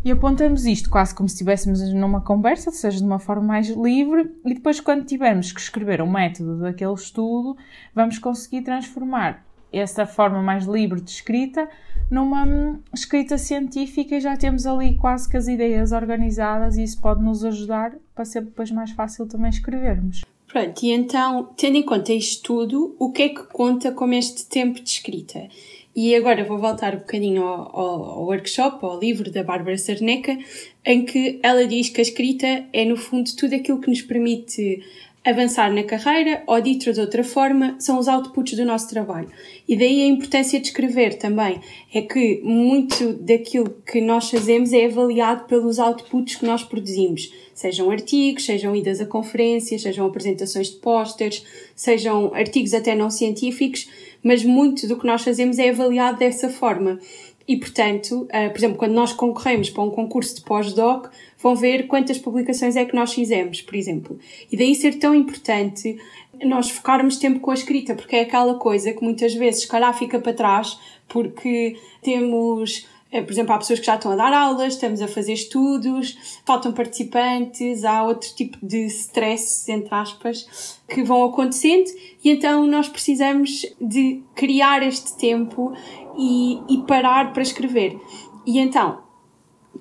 e 0.05 0.13
apontamos 0.13 0.65
isto 0.65 0.89
quase 0.89 1.13
como 1.13 1.29
se 1.29 1.35
estivéssemos 1.35 1.81
numa 1.93 2.21
conversa, 2.21 2.71
seja 2.71 2.99
de 2.99 3.05
uma 3.05 3.19
forma 3.19 3.43
mais 3.43 3.69
livre, 3.69 4.31
e 4.45 4.55
depois, 4.55 4.79
quando 4.81 5.05
tivermos 5.05 5.51
que 5.51 5.61
escrever 5.61 6.01
o 6.01 6.05
um 6.05 6.11
método 6.13 6.61
daquele 6.61 6.95
estudo, 6.95 7.57
vamos 7.93 8.19
conseguir 8.19 8.63
transformar 8.63 9.45
essa 9.73 10.07
forma 10.07 10.43
mais 10.43 10.67
livre 10.67 11.01
de 11.01 11.11
escrita 11.11 11.69
numa 12.11 12.45
hum, 12.45 12.81
escrita 12.93 13.39
científica 13.39 14.17
e 14.17 14.21
já 14.21 14.37
temos 14.37 14.67
ali 14.67 14.97
quase 14.97 15.29
que 15.29 15.37
as 15.37 15.47
ideias 15.47 15.93
organizadas 15.93 16.77
e 16.77 16.83
isso 16.83 17.01
pode 17.01 17.23
nos 17.23 17.45
ajudar 17.45 17.93
para 18.15 18.25
ser 18.25 18.43
depois 18.43 18.71
mais 18.71 18.91
fácil 18.91 19.27
também 19.27 19.51
escrevermos. 19.51 20.23
Pronto, 20.49 20.83
e 20.83 20.91
então, 20.91 21.51
tendo 21.57 21.77
em 21.77 21.83
conta 21.83 22.13
isto 22.13 22.43
tudo, 22.43 22.97
o 22.99 23.13
que 23.13 23.23
é 23.23 23.29
que 23.29 23.45
conta 23.45 23.93
como 23.93 24.15
este 24.15 24.47
tempo 24.47 24.81
de 24.81 24.91
escrita? 24.91 25.49
E 25.95 26.15
agora 26.15 26.45
vou 26.45 26.59
voltar 26.59 26.95
um 26.95 26.99
bocadinho 26.99 27.45
ao, 27.45 27.79
ao, 27.79 28.05
ao 28.05 28.25
workshop, 28.25 28.85
ao 28.85 28.99
livro 28.99 29.31
da 29.31 29.45
Bárbara 29.45 29.79
Sarneca, 29.79 30.37
em 30.85 31.05
que 31.05 31.39
ela 31.43 31.67
diz 31.67 31.91
que 31.91 32.01
a 32.01 32.03
escrita 32.03 32.65
é, 32.73 32.85
no 32.85 32.97
fundo, 32.97 33.31
tudo 33.37 33.55
aquilo 33.55 33.81
que 33.81 33.91
nos 33.91 34.03
permite 34.03 34.83
avançar 35.25 35.71
na 35.73 35.83
carreira 35.83 36.43
ou, 36.47 36.61
dito 36.61 36.93
de 36.93 37.01
outra 37.01 37.23
forma, 37.23 37.77
são 37.79 37.99
os 37.99 38.09
outputs 38.09 38.57
do 38.57 38.65
nosso 38.65 38.89
trabalho. 38.89 39.29
E 39.69 39.77
daí 39.77 40.03
a 40.03 40.07
importância 40.07 40.59
de 40.59 40.69
escrever 40.69 41.19
também. 41.19 41.61
É 41.93 42.03
que 42.03 42.41
muito 42.43 43.13
daquilo 43.15 43.71
que 43.87 44.01
nós 44.01 44.31
fazemos 44.31 44.73
é 44.73 44.87
avaliado 44.87 45.45
pelos 45.45 45.79
outputs 45.79 46.37
que 46.37 46.47
nós 46.47 46.63
produzimos. 46.63 47.33
Sejam 47.55 47.91
artigos, 47.91 48.47
sejam 48.47 48.75
idas 48.75 49.01
a 49.01 49.07
conferências, 49.07 49.83
sejam 49.83 50.07
apresentações 50.07 50.71
de 50.71 50.77
pósteres, 50.77 51.45
sejam 51.75 52.33
artigos 52.35 52.73
até 52.73 52.95
não 52.95 53.11
científicos, 53.11 53.89
mas 54.23 54.43
muito 54.43 54.87
do 54.87 54.99
que 54.99 55.07
nós 55.07 55.23
fazemos 55.23 55.59
é 55.59 55.69
avaliado 55.69 56.19
dessa 56.19 56.49
forma. 56.49 56.99
E, 57.47 57.57
portanto, 57.57 58.29
uh, 58.29 58.51
por 58.51 58.59
exemplo, 58.59 58.79
quando 58.79 58.93
nós 58.93 59.13
concorremos 59.13 59.71
para 59.71 59.83
um 59.83 59.91
concurso 59.91 60.37
de 60.37 60.43
pós-doc, 60.43 61.09
vão 61.43 61.55
ver 61.55 61.87
quantas 61.87 62.19
publicações 62.19 62.77
é 62.77 62.85
que 62.85 62.95
nós 62.95 63.13
fizemos, 63.13 63.63
por 63.63 63.75
exemplo. 63.75 64.19
E 64.51 64.57
daí 64.57 64.75
ser 64.75 64.99
tão 64.99 65.15
importante 65.15 65.99
nós 66.45 66.71
focarmos 66.71 67.17
tempo 67.17 67.41
com 67.41 67.51
a 67.51 67.55
escrita, 67.55 67.95
porque 67.95 68.17
é 68.17 68.21
aquela 68.21 68.55
coisa 68.55 68.93
que 68.93 69.03
muitas 69.03 69.35
vezes, 69.35 69.63
se 69.63 69.69
calhar, 69.69 69.97
fica 69.97 70.19
para 70.19 70.33
trás, 70.33 70.79
porque 71.09 71.77
temos 72.03 72.87
é, 73.13 73.21
por 73.21 73.33
exemplo, 73.33 73.53
há 73.53 73.59
pessoas 73.59 73.81
que 73.81 73.87
já 73.87 73.97
estão 73.97 74.13
a 74.13 74.17
dar 74.17 74.33
aulas, 74.33 74.75
estamos 74.75 75.03
a 75.03 75.09
fazer 75.09 75.33
estudos, 75.33 76.41
faltam 76.45 76.73
participantes, 76.73 77.85
há 77.85 78.05
outro 78.05 78.33
tipo 78.37 78.57
de 78.63 78.87
stress, 78.87 79.71
entre 79.71 79.93
aspas, 79.93 80.81
que 80.89 81.03
vão 81.03 81.25
acontecendo 81.25 81.91
e 82.23 82.31
então 82.31 82.67
nós 82.69 82.89
precisamos 82.89 83.67
de 83.81 84.23
criar 84.37 84.87
este 84.87 85.17
tempo 85.17 85.73
e, 86.17 86.61
e 86.69 86.79
parar 86.87 87.33
para 87.33 87.43
escrever. 87.43 87.99
E 88.47 88.61
então, 88.61 89.10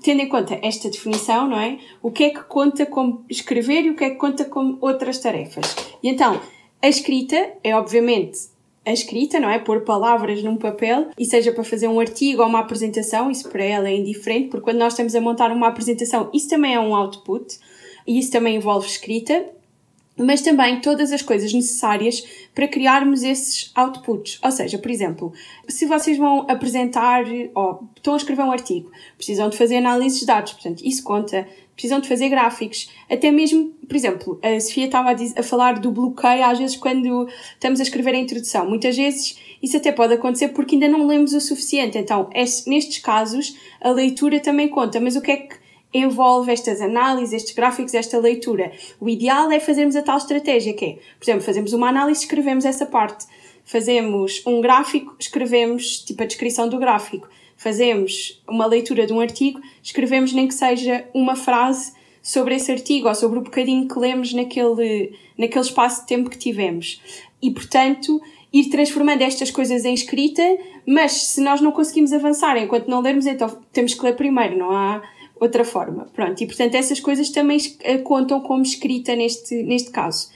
tendo 0.01 0.21
em 0.21 0.29
conta 0.29 0.59
esta 0.61 0.89
definição, 0.89 1.47
não 1.47 1.59
é? 1.59 1.77
O 2.01 2.11
que 2.11 2.25
é 2.25 2.29
que 2.29 2.43
conta 2.43 2.85
como 2.85 3.25
escrever 3.29 3.85
e 3.85 3.89
o 3.89 3.95
que 3.95 4.03
é 4.03 4.09
que 4.11 4.15
conta 4.15 4.45
como 4.45 4.77
outras 4.81 5.19
tarefas. 5.19 5.75
E 6.01 6.09
então, 6.09 6.39
a 6.81 6.87
escrita 6.87 7.53
é 7.63 7.75
obviamente 7.75 8.49
a 8.85 8.93
escrita, 8.93 9.39
não 9.39 9.49
é? 9.49 9.59
Pôr 9.59 9.81
palavras 9.81 10.41
num 10.41 10.57
papel, 10.57 11.09
e 11.17 11.25
seja 11.25 11.51
para 11.51 11.63
fazer 11.63 11.87
um 11.87 11.99
artigo 11.99 12.41
ou 12.41 12.47
uma 12.47 12.59
apresentação, 12.59 13.29
isso 13.29 13.49
para 13.49 13.63
ela 13.63 13.87
é 13.87 13.95
indiferente, 13.95 14.49
porque 14.49 14.63
quando 14.63 14.77
nós 14.77 14.93
estamos 14.93 15.13
a 15.13 15.21
montar 15.21 15.51
uma 15.51 15.67
apresentação, 15.67 16.29
isso 16.33 16.49
também 16.49 16.73
é 16.73 16.79
um 16.79 16.95
output, 16.95 17.59
e 18.07 18.17
isso 18.17 18.31
também 18.31 18.55
envolve 18.55 18.87
escrita, 18.87 19.45
mas 20.19 20.41
também 20.41 20.81
todas 20.81 21.11
as 21.11 21.21
coisas 21.21 21.53
necessárias 21.53 22.23
para 22.53 22.67
criarmos 22.67 23.23
esses 23.23 23.71
outputs. 23.75 24.39
Ou 24.43 24.51
seja, 24.51 24.77
por 24.77 24.91
exemplo, 24.91 25.33
se 25.67 25.85
vocês 25.85 26.17
vão 26.17 26.45
apresentar 26.49 27.23
ou 27.55 27.87
estão 27.95 28.13
a 28.13 28.17
escrever 28.17 28.43
um 28.43 28.51
artigo, 28.51 28.91
precisam 29.15 29.49
de 29.49 29.57
fazer 29.57 29.77
análises 29.77 30.19
de 30.19 30.25
dados, 30.25 30.53
portanto, 30.53 30.81
isso 30.83 31.03
conta, 31.03 31.47
precisam 31.73 31.99
de 31.99 32.07
fazer 32.07 32.29
gráficos, 32.29 32.89
até 33.09 33.31
mesmo, 33.31 33.71
por 33.87 33.95
exemplo, 33.95 34.39
a 34.43 34.59
Sofia 34.59 34.85
estava 34.85 35.11
a, 35.11 35.13
dizer, 35.13 35.39
a 35.39 35.43
falar 35.43 35.79
do 35.79 35.91
bloqueio 35.91 36.43
às 36.43 36.59
vezes 36.59 36.75
quando 36.75 37.29
estamos 37.53 37.79
a 37.79 37.83
escrever 37.83 38.13
a 38.15 38.19
introdução. 38.19 38.67
Muitas 38.67 38.97
vezes 38.97 39.37
isso 39.61 39.77
até 39.77 39.91
pode 39.91 40.13
acontecer 40.13 40.49
porque 40.49 40.75
ainda 40.75 40.87
não 40.87 41.05
lemos 41.05 41.33
o 41.33 41.39
suficiente. 41.41 41.97
Então, 41.97 42.29
nestes 42.33 42.99
casos, 42.99 43.55
a 43.81 43.89
leitura 43.89 44.39
também 44.39 44.67
conta. 44.67 44.99
Mas 44.99 45.15
o 45.15 45.21
que 45.21 45.31
é 45.31 45.37
que 45.37 45.58
envolve 45.93 46.51
estas 46.51 46.81
análises, 46.81 47.33
estes 47.33 47.55
gráficos, 47.55 47.93
esta 47.93 48.17
leitura. 48.19 48.71
O 48.99 49.09
ideal 49.09 49.51
é 49.51 49.59
fazermos 49.59 49.95
a 49.95 50.01
tal 50.01 50.17
estratégia, 50.17 50.73
que 50.73 50.85
é, 50.85 50.91
por 51.17 51.23
exemplo, 51.23 51.41
fazemos 51.41 51.73
uma 51.73 51.89
análise, 51.89 52.21
escrevemos 52.21 52.65
essa 52.65 52.85
parte. 52.85 53.25
Fazemos 53.65 54.41
um 54.45 54.61
gráfico, 54.61 55.15
escrevemos 55.19 55.99
tipo 55.99 56.23
a 56.23 56.25
descrição 56.25 56.67
do 56.67 56.77
gráfico. 56.77 57.27
Fazemos 57.55 58.41
uma 58.47 58.65
leitura 58.65 59.05
de 59.05 59.13
um 59.13 59.19
artigo, 59.19 59.59
escrevemos 59.83 60.31
nem 60.33 60.47
que 60.47 60.53
seja 60.53 61.05
uma 61.13 61.35
frase 61.35 61.93
sobre 62.21 62.55
esse 62.55 62.71
artigo 62.71 63.07
ou 63.07 63.15
sobre 63.15 63.39
o 63.39 63.41
bocadinho 63.41 63.87
que 63.87 63.99
lemos 63.99 64.33
naquele, 64.33 65.13
naquele 65.37 65.65
espaço 65.65 66.01
de 66.01 66.07
tempo 66.07 66.29
que 66.29 66.37
tivemos. 66.37 67.01
E, 67.41 67.51
portanto, 67.51 68.21
ir 68.51 68.69
transformando 68.69 69.21
estas 69.21 69.51
coisas 69.51 69.85
em 69.85 69.93
escrita, 69.93 70.43
mas 70.85 71.11
se 71.11 71.41
nós 71.41 71.61
não 71.61 71.71
conseguimos 71.71 72.13
avançar 72.13 72.57
enquanto 72.57 72.87
não 72.87 73.01
lermos, 73.01 73.25
então 73.25 73.57
temos 73.71 73.93
que 73.93 74.03
ler 74.03 74.15
primeiro, 74.15 74.57
não 74.57 74.71
há 74.71 75.01
outra 75.39 75.63
forma. 75.63 76.07
Pronto, 76.13 76.41
e 76.41 76.45
portanto 76.45 76.75
essas 76.75 76.99
coisas 76.99 77.29
também 77.29 77.57
eh, 77.81 77.97
contam 77.99 78.39
como 78.41 78.63
escrita 78.63 79.15
neste, 79.15 79.63
neste 79.63 79.91
caso. 79.91 80.29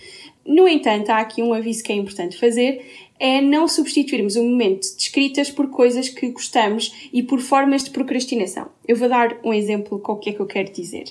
No 0.45 0.67
entanto, 0.67 1.09
há 1.09 1.19
aqui 1.19 1.41
um 1.41 1.53
aviso 1.53 1.81
que 1.83 1.91
é 1.93 1.95
importante 1.95 2.37
fazer, 2.37 2.85
é 3.17 3.39
não 3.39 3.67
substituirmos 3.67 4.35
o 4.35 4.43
momento 4.43 4.81
de 4.81 5.01
escritas 5.01 5.49
por 5.49 5.69
coisas 5.69 6.09
que 6.09 6.29
gostamos 6.29 7.09
e 7.13 7.23
por 7.23 7.39
formas 7.39 7.85
de 7.85 7.91
procrastinação. 7.91 8.67
Eu 8.85 8.97
vou 8.97 9.07
dar 9.07 9.37
um 9.45 9.53
exemplo 9.53 9.97
com 9.99 10.11
o 10.11 10.17
que 10.17 10.31
é 10.31 10.33
que 10.33 10.41
eu 10.41 10.45
quero 10.45 10.69
dizer. 10.73 11.05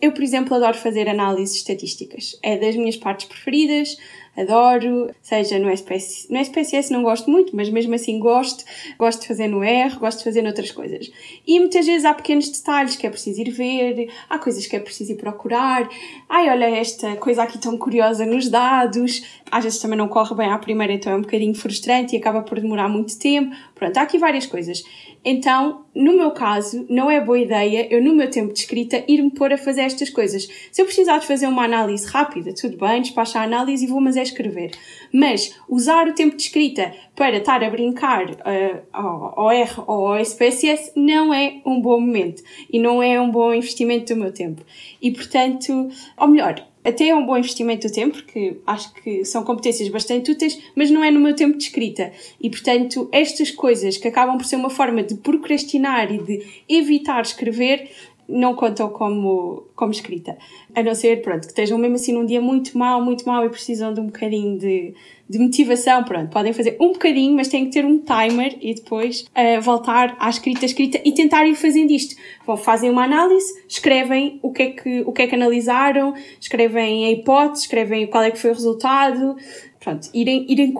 Eu, 0.00 0.12
por 0.12 0.22
exemplo, 0.22 0.54
adoro 0.54 0.76
fazer 0.76 1.08
análises 1.08 1.56
estatísticas. 1.56 2.38
É 2.42 2.58
das 2.58 2.76
minhas 2.76 2.98
partes 2.98 3.26
preferidas, 3.26 3.96
adoro, 4.36 5.10
seja 5.22 5.58
no 5.58 5.70
SPSS, 5.70 6.32
no 6.32 6.38
SPSS 6.38 6.92
não 6.92 7.02
gosto 7.02 7.30
muito, 7.30 7.54
mas 7.54 7.68
mesmo 7.68 7.94
assim 7.94 8.18
gosto, 8.18 8.64
gosto 8.98 9.22
de 9.22 9.28
fazer 9.28 9.48
no 9.48 9.62
R, 9.62 9.96
gosto 9.96 10.18
de 10.18 10.24
fazer 10.24 10.42
noutras 10.42 10.70
coisas. 10.70 11.10
E 11.46 11.58
muitas 11.58 11.86
vezes 11.86 12.04
há 12.04 12.14
pequenos 12.14 12.48
detalhes 12.48 12.96
que 12.96 13.06
é 13.06 13.10
preciso 13.10 13.40
ir 13.40 13.50
ver, 13.50 14.10
há 14.28 14.38
coisas 14.38 14.66
que 14.66 14.76
é 14.76 14.80
preciso 14.80 15.12
ir 15.12 15.16
procurar, 15.16 15.88
ai 16.28 16.48
olha 16.48 16.66
esta 16.66 17.16
coisa 17.16 17.42
aqui 17.42 17.58
tão 17.58 17.76
curiosa 17.76 18.26
nos 18.26 18.48
dados, 18.48 19.24
às 19.50 19.64
vezes 19.64 19.78
também 19.78 19.98
não 19.98 20.08
corre 20.08 20.34
bem 20.34 20.50
à 20.50 20.58
primeira, 20.58 20.92
então 20.92 21.12
é 21.12 21.16
um 21.16 21.22
bocadinho 21.22 21.54
frustrante 21.54 22.14
e 22.14 22.18
acaba 22.18 22.42
por 22.42 22.60
demorar 22.60 22.88
muito 22.88 23.18
tempo. 23.18 23.54
Pronto, 23.74 23.96
há 23.96 24.02
aqui 24.02 24.18
várias 24.18 24.46
coisas. 24.46 24.82
Então, 25.24 25.86
no 25.94 26.14
meu 26.16 26.32
caso, 26.32 26.84
não 26.90 27.10
é 27.10 27.18
boa 27.18 27.38
ideia 27.38 27.88
eu, 27.90 28.02
no 28.02 28.14
meu 28.14 28.30
tempo 28.30 28.52
de 28.52 28.58
escrita, 28.58 29.02
ir-me 29.08 29.30
pôr 29.30 29.52
a 29.52 29.56
fazer 29.56 29.80
estas 29.80 30.10
coisas. 30.10 30.46
Se 30.70 30.82
eu 30.82 30.84
precisar 30.84 31.18
de 31.18 31.26
fazer 31.26 31.46
uma 31.46 31.64
análise 31.64 32.06
rápida, 32.06 32.52
tudo 32.54 32.76
bem, 32.76 33.00
despacho 33.00 33.38
a 33.38 33.42
análise 33.42 33.84
e 33.84 33.88
vou, 33.88 34.00
mas 34.00 34.16
é 34.16 34.22
escrever. 34.22 34.72
Mas 35.16 35.54
usar 35.68 36.08
o 36.08 36.12
tempo 36.12 36.36
de 36.36 36.42
escrita 36.42 36.92
para 37.14 37.36
estar 37.36 37.62
a 37.62 37.70
brincar 37.70 38.28
uh, 38.30 38.82
ao, 38.92 39.52
R 39.52 39.70
ou 39.86 40.08
ao 40.08 40.18
SPSS 40.18 40.90
não 40.96 41.32
é 41.32 41.60
um 41.64 41.80
bom 41.80 42.00
momento 42.00 42.42
e 42.68 42.80
não 42.80 43.00
é 43.00 43.20
um 43.20 43.30
bom 43.30 43.54
investimento 43.54 44.12
do 44.12 44.20
meu 44.20 44.32
tempo. 44.32 44.62
E, 45.00 45.12
portanto, 45.12 45.88
ou 46.16 46.26
melhor, 46.26 46.66
até 46.84 47.08
é 47.08 47.14
um 47.14 47.24
bom 47.24 47.38
investimento 47.38 47.86
do 47.86 47.94
tempo, 47.94 48.16
porque 48.16 48.58
acho 48.66 48.92
que 48.94 49.24
são 49.24 49.44
competências 49.44 49.88
bastante 49.88 50.32
úteis, 50.32 50.60
mas 50.74 50.90
não 50.90 51.04
é 51.04 51.12
no 51.12 51.20
meu 51.20 51.36
tempo 51.36 51.56
de 51.56 51.62
escrita. 51.62 52.12
E, 52.40 52.50
portanto, 52.50 53.08
estas 53.12 53.52
coisas 53.52 53.96
que 53.96 54.08
acabam 54.08 54.36
por 54.36 54.44
ser 54.44 54.56
uma 54.56 54.68
forma 54.68 55.02
de 55.04 55.14
procrastinar 55.14 56.12
e 56.12 56.18
de 56.18 56.44
evitar 56.68 57.22
escrever, 57.22 57.88
não 58.28 58.54
contam 58.54 58.88
como, 58.88 59.64
como 59.74 59.92
escrita. 59.92 60.36
A 60.74 60.82
não 60.82 60.94
ser, 60.94 61.22
pronto, 61.22 61.42
que 61.42 61.48
estejam 61.48 61.78
mesmo 61.78 61.96
assim 61.96 62.12
num 62.12 62.24
dia 62.24 62.40
muito 62.40 62.76
mau, 62.76 63.02
muito 63.02 63.26
mau 63.26 63.44
e 63.44 63.48
precisam 63.48 63.92
de 63.92 64.00
um 64.00 64.06
bocadinho 64.06 64.58
de, 64.58 64.94
de 65.28 65.38
motivação, 65.38 66.04
pronto, 66.04 66.30
podem 66.30 66.52
fazer 66.52 66.76
um 66.80 66.92
bocadinho, 66.92 67.34
mas 67.34 67.48
têm 67.48 67.66
que 67.66 67.72
ter 67.72 67.84
um 67.84 67.98
timer 67.98 68.56
e 68.60 68.74
depois 68.74 69.22
uh, 69.22 69.60
voltar 69.60 70.16
à 70.18 70.28
escrita, 70.28 70.64
escrita 70.64 71.00
e 71.04 71.12
tentar 71.12 71.46
ir 71.46 71.54
fazendo 71.54 71.90
isto. 71.90 72.14
Bom, 72.46 72.56
fazem 72.56 72.90
uma 72.90 73.04
análise, 73.04 73.52
escrevem 73.68 74.38
o 74.42 74.52
que 74.52 74.62
é 74.62 74.70
que, 74.70 75.00
o 75.02 75.12
que, 75.12 75.22
é 75.22 75.26
que 75.26 75.34
analisaram, 75.34 76.14
escrevem 76.40 77.06
a 77.06 77.10
hipótese, 77.10 77.62
escrevem 77.62 78.06
qual 78.06 78.24
é 78.24 78.30
que 78.30 78.38
foi 78.38 78.50
o 78.50 78.54
resultado, 78.54 79.36
pronto, 79.80 80.08
irem, 80.14 80.46
irem 80.48 80.74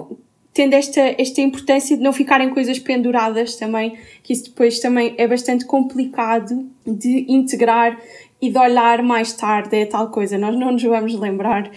tendo 0.54 0.75
esta, 0.75 1.00
esta 1.18 1.40
importância 1.40 1.96
de 1.96 2.02
não 2.02 2.12
ficarem 2.12 2.49
coisas 2.50 2.78
penduradas 2.78 3.56
também, 3.56 3.99
que 4.23 4.32
isso 4.32 4.44
depois 4.44 4.78
também 4.78 5.14
é 5.18 5.26
bastante 5.26 5.64
complicado 5.66 6.64
de 6.87 7.26
integrar 7.28 7.99
e 8.40 8.49
de 8.50 8.58
olhar 8.58 9.02
mais 9.02 9.32
tarde, 9.32 9.76
é 9.76 9.84
tal 9.84 10.11
coisa, 10.11 10.38
nós 10.38 10.56
não 10.56 10.70
nos 10.70 10.82
vamos 10.82 11.18
lembrar 11.18 11.70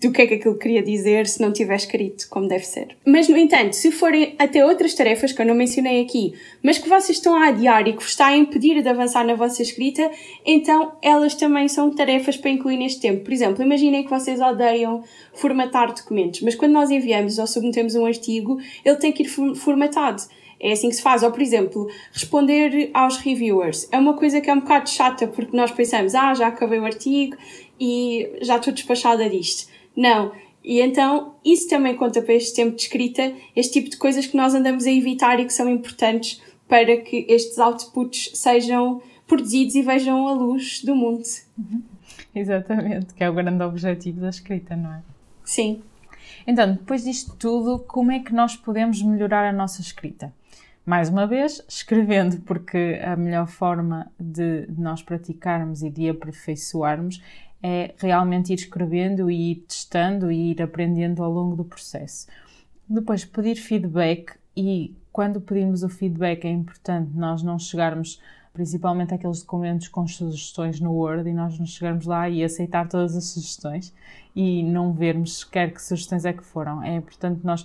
do 0.00 0.10
que 0.10 0.22
é 0.22 0.26
que 0.26 0.34
aquilo 0.34 0.56
queria 0.56 0.82
dizer 0.82 1.26
se 1.26 1.40
não 1.40 1.52
tiver 1.52 1.76
escrito 1.76 2.26
como 2.30 2.48
deve 2.48 2.64
ser. 2.64 2.96
Mas, 3.04 3.28
no 3.28 3.36
entanto, 3.36 3.74
se 3.74 3.90
forem 3.90 4.34
até 4.38 4.64
outras 4.64 4.94
tarefas 4.94 5.32
que 5.32 5.42
eu 5.42 5.46
não 5.46 5.54
mencionei 5.54 6.00
aqui, 6.00 6.32
mas 6.62 6.78
que 6.78 6.88
vocês 6.88 7.18
estão 7.18 7.34
a 7.34 7.48
adiar 7.48 7.86
e 7.86 7.92
que 7.92 8.02
vos 8.02 8.08
está 8.08 8.28
a 8.28 8.36
impedir 8.36 8.82
de 8.82 8.88
avançar 8.88 9.26
na 9.26 9.34
vossa 9.34 9.60
escrita, 9.60 10.10
então 10.46 10.92
elas 11.02 11.34
também 11.34 11.68
são 11.68 11.90
tarefas 11.90 12.36
para 12.36 12.50
incluir 12.50 12.78
neste 12.78 13.00
tempo. 13.00 13.22
Por 13.22 13.32
exemplo, 13.32 13.62
imaginem 13.62 14.02
que 14.02 14.10
vocês 14.10 14.40
odeiam 14.40 15.04
formatar 15.34 15.92
documentos, 15.92 16.40
mas 16.40 16.54
quando 16.54 16.72
nós 16.72 16.90
enviamos 16.90 17.38
ou 17.38 17.46
submetemos 17.46 17.94
um 17.94 18.06
artigo, 18.06 18.58
ele 18.84 18.96
tem 18.96 19.12
que 19.12 19.24
ir 19.24 19.28
formatado. 19.28 20.22
É 20.58 20.72
assim 20.72 20.88
que 20.88 20.94
se 20.94 21.02
faz. 21.02 21.24
Ou, 21.24 21.32
por 21.32 21.42
exemplo, 21.42 21.90
responder 22.12 22.88
aos 22.94 23.16
reviewers. 23.16 23.88
É 23.90 23.98
uma 23.98 24.14
coisa 24.14 24.40
que 24.40 24.48
é 24.48 24.54
um 24.54 24.60
bocado 24.60 24.88
chata 24.88 25.26
porque 25.26 25.56
nós 25.56 25.72
pensamos, 25.72 26.14
ah, 26.14 26.32
já 26.34 26.46
acabei 26.46 26.78
o 26.78 26.84
artigo 26.84 27.36
e 27.80 28.30
já 28.40 28.58
estou 28.58 28.72
despachada 28.72 29.28
disto. 29.28 29.71
Não. 29.96 30.32
E 30.64 30.80
então, 30.80 31.34
isso 31.44 31.68
também 31.68 31.96
conta 31.96 32.22
para 32.22 32.34
este 32.34 32.54
tempo 32.54 32.76
de 32.76 32.82
escrita, 32.82 33.32
este 33.54 33.74
tipo 33.74 33.90
de 33.90 33.96
coisas 33.96 34.26
que 34.26 34.36
nós 34.36 34.54
andamos 34.54 34.86
a 34.86 34.92
evitar 34.92 35.40
e 35.40 35.44
que 35.44 35.52
são 35.52 35.68
importantes 35.68 36.40
para 36.68 36.96
que 36.98 37.26
estes 37.28 37.58
outputs 37.58 38.30
sejam 38.34 39.02
produzidos 39.26 39.74
e 39.74 39.82
vejam 39.82 40.26
a 40.28 40.32
luz 40.32 40.82
do 40.84 40.94
mundo. 40.94 41.24
Uhum. 41.58 41.82
Exatamente, 42.34 43.12
que 43.14 43.22
é 43.22 43.28
o 43.28 43.34
grande 43.34 43.62
objetivo 43.62 44.20
da 44.20 44.28
escrita, 44.28 44.76
não 44.76 44.94
é? 44.94 45.02
Sim. 45.44 45.82
Então, 46.46 46.72
depois 46.72 47.04
disto 47.04 47.36
tudo, 47.36 47.78
como 47.80 48.10
é 48.12 48.20
que 48.20 48.32
nós 48.32 48.56
podemos 48.56 49.02
melhorar 49.02 49.48
a 49.48 49.52
nossa 49.52 49.80
escrita? 49.80 50.32
Mais 50.84 51.08
uma 51.08 51.26
vez, 51.26 51.64
escrevendo, 51.68 52.40
porque 52.40 52.98
a 53.04 53.14
melhor 53.14 53.46
forma 53.46 54.10
de 54.18 54.66
nós 54.76 55.02
praticarmos 55.02 55.82
e 55.82 55.90
de 55.90 56.08
aperfeiçoarmos 56.08 57.22
é 57.62 57.94
realmente 57.98 58.52
ir 58.52 58.56
escrevendo 58.56 59.30
e 59.30 59.52
ir 59.52 59.56
testando 59.68 60.30
e 60.32 60.50
ir 60.50 60.62
aprendendo 60.62 61.22
ao 61.22 61.30
longo 61.30 61.54
do 61.54 61.64
processo. 61.64 62.26
Depois, 62.88 63.24
pedir 63.24 63.56
feedback 63.56 64.34
e 64.56 64.94
quando 65.12 65.40
pedimos 65.40 65.82
o 65.82 65.88
feedback 65.88 66.44
é 66.44 66.50
importante 66.50 67.10
nós 67.14 67.42
não 67.42 67.58
chegarmos 67.58 68.20
principalmente 68.52 69.14
aqueles 69.14 69.40
documentos 69.40 69.88
com 69.88 70.06
sugestões 70.06 70.78
no 70.78 70.92
Word 70.92 71.28
e 71.28 71.32
nós 71.32 71.58
não 71.58 71.66
chegarmos 71.66 72.06
lá 72.06 72.28
e 72.28 72.44
aceitar 72.44 72.86
todas 72.88 73.16
as 73.16 73.24
sugestões 73.24 73.94
e 74.36 74.62
não 74.62 74.92
vermos 74.92 75.40
sequer 75.40 75.72
que 75.72 75.80
sugestões 75.80 76.24
é 76.24 76.32
que 76.32 76.44
foram. 76.44 76.82
É 76.82 76.96
importante 76.96 77.40
nós 77.44 77.64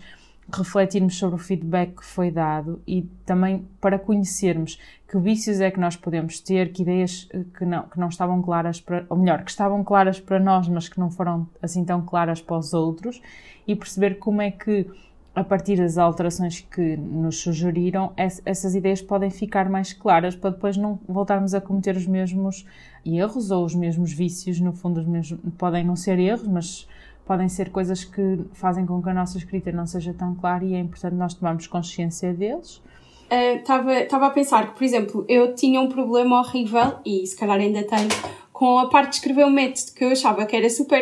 refletirmos 0.52 1.18
sobre 1.18 1.36
o 1.36 1.38
feedback 1.38 1.98
que 1.98 2.06
foi 2.06 2.32
dado 2.32 2.82
e 2.88 3.04
também 3.26 3.68
para 3.82 4.00
conhecermos 4.00 4.80
que 5.08 5.18
vícios 5.18 5.62
é 5.62 5.72
que 5.72 5.80
nós 5.80 5.96
podemos 5.96 6.40
ter, 6.40 6.72
que 6.72 6.82
ideias 6.82 7.28
eh, 7.34 7.44
que 7.58 7.66
não, 7.66 7.84
que 7.84 8.00
não 8.00 8.10
estavam 8.10 8.42
claras 8.42 8.82
para, 8.82 9.06
ou 9.10 9.18
melhor, 9.18 9.44
que 9.44 9.52
estavam 9.52 9.84
claras 9.84 10.20
para 10.20 10.40
nós, 10.40 10.68
mas 10.68 10.90
que 10.90 11.00
não 11.00 11.10
foram 11.10 11.48
assim 11.62 11.84
tão 11.86 12.02
claras 12.02 12.42
para 12.42 12.58
os 12.58 12.74
outros, 12.74 13.22
e 13.66 13.76
perceber 13.76 14.16
como 14.16 14.42
é 14.42 14.52
que, 14.52 14.86
a 15.34 15.44
partir 15.44 15.78
das 15.78 15.98
alterações 15.98 16.62
que 16.62 16.98
nos 16.98 17.40
sugeriram, 17.40 18.12
essas 18.18 18.76
ideias 18.76 19.02
podem 19.02 19.30
ficar 19.30 19.70
mais 19.70 19.94
claras 19.94 20.36
para 20.36 20.50
depois 20.50 20.76
não 20.76 21.00
voltarmos 21.08 21.54
a 21.54 21.62
cometer 21.62 21.96
os 21.96 22.08
mesmos 22.08 22.66
erros 23.06 23.52
ou 23.52 23.64
os 23.64 23.76
mesmos 23.76 24.12
vícios, 24.12 24.60
no 24.60 24.74
fundo, 24.74 25.00
os 25.00 25.06
mesmos, 25.06 25.40
podem 25.58 25.86
não 25.86 25.96
ser 25.96 26.20
erros, 26.20 26.48
mas 26.48 26.88
podem 27.28 27.50
ser 27.50 27.70
coisas 27.70 28.06
que 28.06 28.40
fazem 28.54 28.86
com 28.86 29.04
que 29.04 29.10
a 29.10 29.14
nossa 29.14 29.38
escrita 29.38 29.72
não 29.72 29.86
seja 29.86 30.14
tão 30.14 30.34
clara 30.34 30.64
e 30.64 30.74
é 30.74 30.80
importante 30.80 31.16
nós 31.16 31.34
tomarmos 31.34 31.68
consciência 31.68 32.34
deles. 32.34 32.82
Estava 33.30 33.92
uh, 33.92 34.24
a 34.24 34.30
pensar 34.30 34.68
que, 34.68 34.78
por 34.78 34.84
exemplo, 34.86 35.26
eu 35.28 35.54
tinha 35.54 35.82
um 35.82 35.90
problema 35.90 36.40
horrível, 36.40 36.94
e 37.06 37.28
se 37.28 37.36
calhar 37.36 37.60
ainda 37.60 37.84
tenho, 37.84 38.08
com 38.54 38.80
a 38.80 38.88
parte 38.88 39.10
de 39.10 39.16
escrever 39.18 39.46
um 39.46 39.50
método 39.50 39.92
que 39.94 40.06
eu 40.06 40.12
achava 40.12 40.46
que 40.46 40.56
era 40.56 40.70
super 40.70 41.02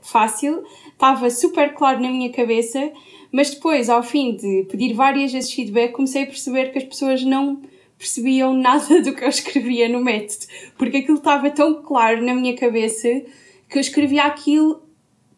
fácil, 0.00 0.62
estava 0.92 1.28
super 1.30 1.74
claro 1.74 2.00
na 2.00 2.08
minha 2.08 2.30
cabeça, 2.30 2.92
mas 3.32 3.50
depois, 3.50 3.90
ao 3.90 4.04
fim 4.04 4.36
de 4.36 4.68
pedir 4.70 4.94
várias 4.94 5.32
vezes 5.32 5.52
feedback, 5.52 5.90
comecei 5.90 6.22
a 6.22 6.26
perceber 6.26 6.70
que 6.70 6.78
as 6.78 6.84
pessoas 6.84 7.24
não 7.24 7.60
percebiam 7.98 8.54
nada 8.56 9.02
do 9.02 9.12
que 9.12 9.24
eu 9.24 9.28
escrevia 9.28 9.88
no 9.88 10.00
método, 10.00 10.46
porque 10.78 10.98
aquilo 10.98 11.18
estava 11.18 11.50
tão 11.50 11.82
claro 11.82 12.24
na 12.24 12.32
minha 12.32 12.54
cabeça 12.54 13.08
que 13.68 13.78
eu 13.78 13.80
escrevia 13.80 14.22
aquilo 14.22 14.83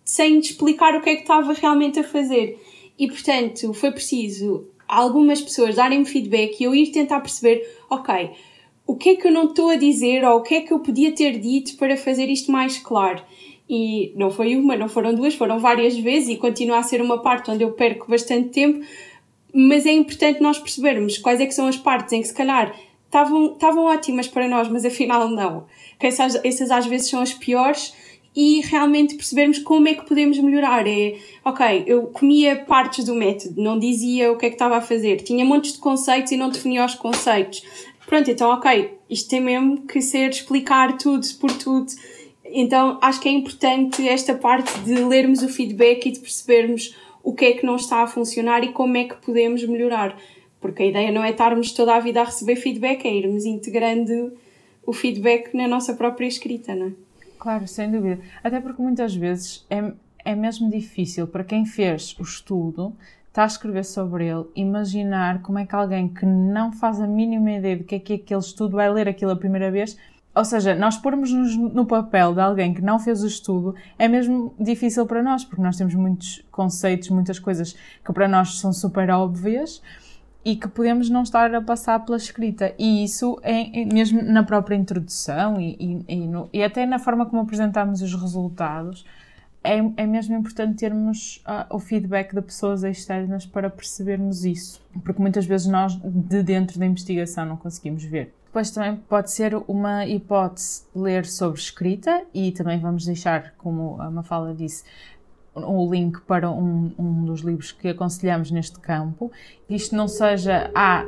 sem 0.06 0.38
explicar 0.38 0.94
o 0.94 1.02
que 1.02 1.10
é 1.10 1.16
que 1.16 1.22
estava 1.22 1.52
realmente 1.52 1.98
a 1.98 2.04
fazer. 2.04 2.58
E 2.96 3.08
portanto, 3.08 3.75
foi 3.75 3.90
preciso 3.90 4.70
algumas 4.88 5.42
pessoas 5.42 5.75
darem-me 5.75 6.06
feedback 6.06 6.60
e 6.60 6.64
eu 6.64 6.75
ir 6.75 6.92
tentar 6.92 7.20
perceber, 7.20 7.68
ok, 7.90 8.30
o 8.86 8.94
que 8.94 9.10
é 9.10 9.16
que 9.16 9.26
eu 9.26 9.32
não 9.32 9.46
estou 9.46 9.68
a 9.68 9.76
dizer 9.76 10.25
ou 10.25 10.38
o 10.38 10.42
que 10.42 10.54
é 10.54 10.60
que 10.60 10.72
eu 10.72 10.78
podia 10.78 11.12
ter 11.12 11.38
dito 11.40 11.76
para 11.76 11.96
fazer 11.96 12.30
isto 12.30 12.52
mais 12.52 12.78
claro. 12.78 13.20
E 13.68 14.12
não 14.14 14.30
foi 14.30 14.54
uma, 14.54 14.76
não 14.76 14.88
foram 14.88 15.12
duas, 15.12 15.34
foram 15.34 15.58
várias 15.58 15.98
vezes 15.98 16.28
e 16.28 16.36
continua 16.36 16.78
a 16.78 16.82
ser 16.84 17.02
uma 17.02 17.20
parte 17.20 17.50
onde 17.50 17.64
eu 17.64 17.72
perco 17.72 18.08
bastante 18.08 18.50
tempo, 18.50 18.86
mas 19.52 19.84
é 19.86 19.92
importante 19.92 20.40
nós 20.40 20.56
percebermos 20.56 21.18
quais 21.18 21.40
é 21.40 21.46
que 21.46 21.54
são 21.54 21.66
as 21.66 21.76
partes 21.76 22.12
em 22.12 22.22
que 22.22 22.28
se 22.28 22.34
calhar 22.34 22.78
estavam, 23.06 23.54
estavam 23.54 23.86
ótimas 23.86 24.28
para 24.28 24.46
nós, 24.46 24.68
mas 24.68 24.84
afinal 24.84 25.28
não. 25.28 25.66
Que 25.98 26.06
essas, 26.06 26.36
essas 26.44 26.70
às 26.70 26.86
vezes 26.86 27.10
são 27.10 27.20
as 27.20 27.34
piores 27.34 27.92
e 28.36 28.60
realmente 28.60 29.14
percebermos 29.14 29.58
como 29.58 29.88
é 29.88 29.94
que 29.94 30.06
podemos 30.06 30.38
melhorar. 30.38 30.86
É, 30.86 31.16
ok, 31.42 31.84
eu 31.86 32.02
comia 32.08 32.54
partes 32.54 33.06
do 33.06 33.14
método, 33.14 33.62
não 33.62 33.78
dizia 33.78 34.30
o 34.30 34.36
que 34.36 34.44
é 34.44 34.48
que 34.50 34.54
estava 34.56 34.76
a 34.76 34.80
fazer, 34.82 35.22
tinha 35.22 35.42
montes 35.42 35.72
de 35.72 35.78
conceitos 35.78 36.30
e 36.32 36.36
não 36.36 36.50
definia 36.50 36.84
os 36.84 36.94
conceitos. 36.94 37.64
Pronto, 38.06 38.30
então, 38.30 38.50
ok, 38.50 38.92
isto 39.08 39.30
tem 39.30 39.40
mesmo 39.40 39.86
que 39.86 40.02
ser 40.02 40.28
explicar 40.28 40.98
tudo 40.98 41.26
por 41.40 41.50
tudo. 41.50 41.86
Então, 42.44 42.98
acho 43.00 43.20
que 43.20 43.28
é 43.28 43.32
importante 43.32 44.06
esta 44.06 44.34
parte 44.34 44.78
de 44.80 44.94
lermos 45.02 45.42
o 45.42 45.48
feedback 45.48 46.06
e 46.06 46.12
de 46.12 46.20
percebermos 46.20 46.94
o 47.24 47.32
que 47.32 47.46
é 47.46 47.52
que 47.54 47.66
não 47.66 47.74
está 47.74 48.02
a 48.02 48.06
funcionar 48.06 48.62
e 48.62 48.68
como 48.68 48.96
é 48.96 49.04
que 49.04 49.16
podemos 49.16 49.64
melhorar. 49.64 50.16
Porque 50.60 50.84
a 50.84 50.86
ideia 50.86 51.10
não 51.10 51.24
é 51.24 51.30
estarmos 51.30 51.72
toda 51.72 51.96
a 51.96 52.00
vida 52.00 52.20
a 52.20 52.24
receber 52.24 52.56
feedback, 52.56 53.04
é 53.04 53.12
irmos 53.12 53.44
integrando 53.44 54.32
o 54.86 54.92
feedback 54.92 55.52
na 55.52 55.66
nossa 55.66 55.94
própria 55.94 56.26
escrita, 56.26 56.74
não 56.74 56.86
é? 56.88 57.05
Claro, 57.38 57.66
sem 57.66 57.90
dúvida. 57.90 58.20
Até 58.42 58.60
porque 58.60 58.82
muitas 58.82 59.14
vezes 59.14 59.66
é, 59.70 59.92
é 60.24 60.34
mesmo 60.34 60.70
difícil 60.70 61.26
para 61.26 61.44
quem 61.44 61.64
fez 61.64 62.16
o 62.18 62.22
estudo, 62.22 62.94
está 63.28 63.44
a 63.44 63.46
escrever 63.46 63.84
sobre 63.84 64.26
ele, 64.26 64.46
imaginar 64.56 65.42
como 65.42 65.58
é 65.58 65.66
que 65.66 65.74
alguém 65.74 66.08
que 66.08 66.24
não 66.24 66.72
faz 66.72 67.00
a 67.00 67.06
mínima 67.06 67.52
ideia 67.52 67.76
do 67.76 67.84
que 67.84 67.96
é 67.96 67.98
que 67.98 68.12
é 68.14 68.16
aquele 68.16 68.40
estudo 68.40 68.76
vai 68.76 68.90
ler 68.90 69.08
aquilo 69.08 69.30
a 69.30 69.36
primeira 69.36 69.70
vez. 69.70 69.96
Ou 70.34 70.44
seja, 70.44 70.74
nós 70.74 70.98
pormos-nos 70.98 71.56
no 71.56 71.86
papel 71.86 72.34
de 72.34 72.40
alguém 72.40 72.74
que 72.74 72.82
não 72.82 72.98
fez 72.98 73.22
o 73.22 73.26
estudo 73.26 73.74
é 73.98 74.06
mesmo 74.06 74.54
difícil 74.58 75.06
para 75.06 75.22
nós, 75.22 75.44
porque 75.44 75.62
nós 75.62 75.76
temos 75.76 75.94
muitos 75.94 76.42
conceitos, 76.50 77.08
muitas 77.08 77.38
coisas 77.38 77.74
que 78.04 78.12
para 78.12 78.28
nós 78.28 78.58
são 78.58 78.72
super 78.72 79.08
óbvias 79.10 79.82
e 80.46 80.54
que 80.54 80.68
podemos 80.68 81.10
não 81.10 81.24
estar 81.24 81.52
a 81.52 81.60
passar 81.60 81.98
pela 82.04 82.16
escrita. 82.16 82.72
E 82.78 83.02
isso 83.02 83.36
é, 83.42 83.82
é 83.82 83.84
mesmo 83.84 84.22
na 84.22 84.44
própria 84.44 84.76
introdução 84.76 85.60
e, 85.60 85.76
e, 85.80 86.14
e, 86.14 86.16
no, 86.28 86.48
e, 86.52 86.62
até 86.62 86.86
na 86.86 87.00
forma 87.00 87.26
como 87.26 87.42
apresentamos 87.42 88.00
os 88.00 88.14
resultados, 88.14 89.04
é, 89.64 89.78
é 89.97 90.06
mesmo 90.06 90.36
importante 90.36 90.78
termos 90.78 91.42
uh, 91.49 91.75
o 91.75 91.80
feedback 91.80 92.32
de 92.32 92.40
pessoas 92.40 92.84
externas 92.84 93.44
para 93.44 93.68
percebermos 93.68 94.44
isso. 94.44 94.80
Porque 95.04 95.21
muitas 95.21 95.44
vezes 95.47 95.66
nós, 95.66 95.97
de 95.97 96.44
dentro 96.44 96.78
da 96.78 96.86
investigação, 96.86 97.44
não 97.44 97.56
conseguimos 97.56 98.04
ver. 98.04 98.32
Depois 98.44 98.71
também 98.71 98.94
pode 98.94 99.32
ser 99.32 99.56
uma 99.66 100.06
hipótese 100.06 100.84
ler 100.94 101.26
sobre 101.26 101.58
escrita 101.58 102.23
e 102.32 102.52
também 102.52 102.78
vamos 102.78 103.04
deixar, 103.04 103.52
como 103.58 104.00
a 104.00 104.08
Mafala 104.12 104.54
disse, 104.54 104.84
o 105.56 105.90
link 105.90 106.21
para 106.23 106.50
um, 106.50 106.92
um 106.99 107.25
dos 107.25 107.40
livros 107.40 107.73
que 107.73 107.88
aconselhamos 107.88 108.50
neste 108.50 108.78
campo. 108.78 109.32
Isto 109.69 109.97
não 109.97 110.06
seja, 110.06 110.71
ah, 110.75 111.06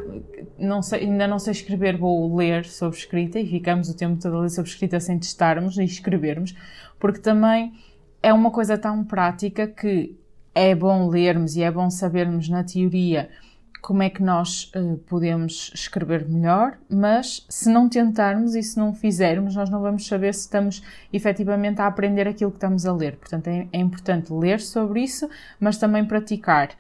não 0.59 0.83
sei, 0.83 1.01
ainda 1.01 1.27
não 1.27 1.39
sei 1.39 1.53
escrever, 1.53 1.97
vou 1.99 2.35
ler 2.35 2.65
sobre 2.65 2.99
escrita 2.99 3.39
e 3.39 3.47
ficamos 3.47 3.89
o 3.91 3.97
tempo 3.97 4.21
todo 4.21 4.37
a 4.37 4.41
ler 4.41 4.51
sobre 4.51 4.71
escrita 4.71 4.99
sem 4.99 5.19
testarmos 5.19 5.77
e 5.77 5.85
escrevermos, 5.85 6.55
porque 6.99 7.21
também 7.21 7.73
é 8.23 8.33
uma 8.33 8.51
coisa 8.51 8.79
tão 8.79 9.05
prática 9.05 9.67
que 9.67 10.17
é 10.55 10.75
bom 10.75 11.09
lermos 11.09 11.55
e 11.57 11.63
é 11.63 11.71
bom 11.71 11.91
sabermos 11.91 12.49
na 12.49 12.65
teoria 12.65 13.29
como 13.81 14.03
é 14.03 14.11
que 14.11 14.23
nós 14.23 14.71
uh, 14.75 14.99
podemos 15.07 15.71
escrever 15.75 16.29
melhor, 16.29 16.79
mas 16.89 17.45
se 17.49 17.71
não 17.71 17.89
tentarmos 17.89 18.55
e 18.55 18.63
se 18.63 18.79
não 18.79 18.95
fizermos, 18.95 19.55
nós 19.55 19.71
não 19.71 19.81
vamos 19.81 20.07
saber 20.07 20.35
se 20.35 20.41
estamos 20.41 20.83
efetivamente 21.13 21.81
a 21.81 21.87
aprender 21.87 22.27
aquilo 22.29 22.51
que 22.51 22.57
estamos 22.57 22.87
a 22.87 22.93
ler. 22.93 23.17
Portanto, 23.17 23.49
é, 23.49 23.69
é 23.73 23.79
importante 23.79 24.33
ler 24.33 24.61
sobre 24.61 25.03
isso, 25.03 25.29
mas 25.59 25.79
também 25.79 26.05
praticar. 26.05 26.71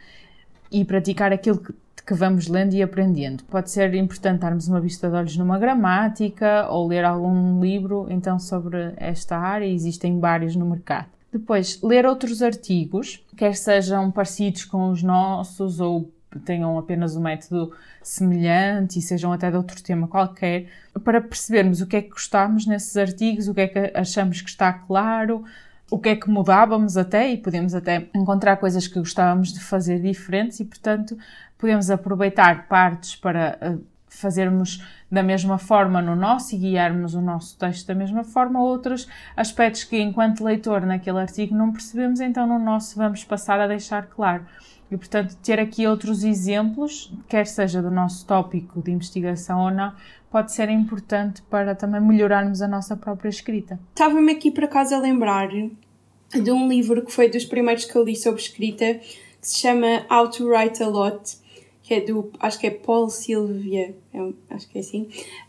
E 0.70 0.84
praticar 0.84 1.32
aquilo 1.32 1.58
que, 1.58 1.72
que 2.06 2.14
vamos 2.14 2.48
lendo 2.48 2.74
e 2.74 2.82
aprendendo. 2.82 3.44
Pode 3.44 3.70
ser 3.70 3.94
importante 3.94 4.40
darmos 4.40 4.68
uma 4.68 4.80
vista 4.80 5.08
de 5.08 5.14
olhos 5.14 5.37
numa 5.37 5.58
gramática 5.58 6.68
ou 6.68 6.87
ler 6.87 7.04
algum 7.04 7.61
livro 7.61 8.06
então 8.11 8.38
sobre 8.38 8.92
esta 8.96 9.37
área, 9.38 9.66
existem 9.66 10.18
vários 10.18 10.54
no 10.56 10.66
mercado. 10.66 11.08
Depois, 11.30 11.80
ler 11.82 12.06
outros 12.06 12.42
artigos, 12.42 13.22
quer 13.37 13.54
sejam 13.54 14.11
parecidos 14.11 14.64
com 14.64 14.90
os 14.90 15.02
nossos 15.02 15.78
ou 15.78 16.11
tenham 16.44 16.78
apenas 16.78 17.16
um 17.16 17.22
método 17.22 17.74
semelhante 18.02 18.98
e 18.98 19.02
sejam 19.02 19.32
até 19.32 19.50
de 19.50 19.56
outro 19.56 19.82
tema 19.82 20.08
qualquer, 20.08 20.66
para 21.04 21.20
percebermos 21.20 21.80
o 21.80 21.86
que 21.86 21.96
é 21.96 22.02
que 22.02 22.10
gostamos 22.10 22.66
nesses 22.66 22.96
artigos, 22.96 23.48
o 23.48 23.54
que 23.54 23.60
é 23.62 23.68
que 23.68 23.92
achamos 23.94 24.42
que 24.42 24.50
está 24.50 24.72
claro, 24.72 25.44
o 25.90 25.98
que 25.98 26.10
é 26.10 26.16
que 26.16 26.28
mudávamos 26.28 26.96
até 26.96 27.30
e 27.30 27.36
podemos 27.36 27.74
até 27.74 28.08
encontrar 28.14 28.56
coisas 28.56 28.86
que 28.86 28.98
gostávamos 28.98 29.52
de 29.52 29.60
fazer 29.60 30.00
diferentes 30.00 30.60
e, 30.60 30.64
portanto, 30.64 31.16
podemos 31.56 31.90
aproveitar 31.90 32.68
partes 32.68 33.16
para 33.16 33.58
eh, 33.60 33.76
fazermos 34.08 34.84
da 35.10 35.22
mesma 35.22 35.56
forma 35.56 36.02
no 36.02 36.14
nosso 36.14 36.54
e 36.54 36.58
guiarmos 36.58 37.14
o 37.14 37.22
nosso 37.22 37.56
texto 37.56 37.86
da 37.86 37.94
mesma 37.94 38.22
forma, 38.22 38.60
outros 38.60 39.08
aspectos 39.34 39.84
que, 39.84 39.98
enquanto 39.98 40.44
leitor 40.44 40.84
naquele 40.84 41.18
artigo, 41.18 41.54
não 41.54 41.72
percebemos, 41.72 42.20
então 42.20 42.46
no 42.46 42.58
nosso 42.58 42.96
vamos 42.96 43.24
passar 43.24 43.58
a 43.58 43.66
deixar 43.66 44.06
claro. 44.06 44.44
E, 44.90 44.96
portanto, 44.96 45.37
ter 45.42 45.61
aqui 45.61 45.87
outros 45.87 46.24
exemplos, 46.24 47.12
quer 47.29 47.46
seja 47.46 47.83
do 47.83 47.90
nosso 47.90 48.27
tópico 48.27 48.81
de 48.81 48.90
investigação 48.90 49.64
ou 49.64 49.70
não, 49.70 49.92
pode 50.31 50.53
ser 50.53 50.68
importante 50.68 51.42
para 51.42 51.74
também 51.74 52.01
melhorarmos 52.01 52.62
a 52.62 52.68
nossa 52.68 52.96
própria 52.96 53.29
escrita. 53.29 53.79
Estava-me 53.90 54.33
aqui 54.33 54.51
por 54.51 54.64
acaso 54.64 54.94
a 54.94 54.98
lembrar 54.98 55.48
de 55.48 56.51
um 56.51 56.68
livro 56.68 57.05
que 57.05 57.12
foi 57.12 57.29
dos 57.29 57.44
primeiros 57.44 57.85
que 57.85 57.96
eu 57.96 58.05
li 58.05 58.16
sobre 58.16 58.40
escrita, 58.40 58.94
que 58.94 59.48
se 59.48 59.59
chama 59.59 60.07
How 60.11 60.31
to 60.31 60.48
Write 60.48 60.83
a 60.83 60.88
Lot, 60.88 61.37
que 61.83 61.94
é 61.94 62.01
do, 62.01 62.31
acho 62.40 62.59
que 62.59 62.66
é 62.66 62.70
Paul 62.70 63.09
Sylvia, 63.09 63.96
é, 64.12 64.18
acho 64.51 64.68
que 64.68 64.79
é 64.79 64.81
assim, 64.81 65.09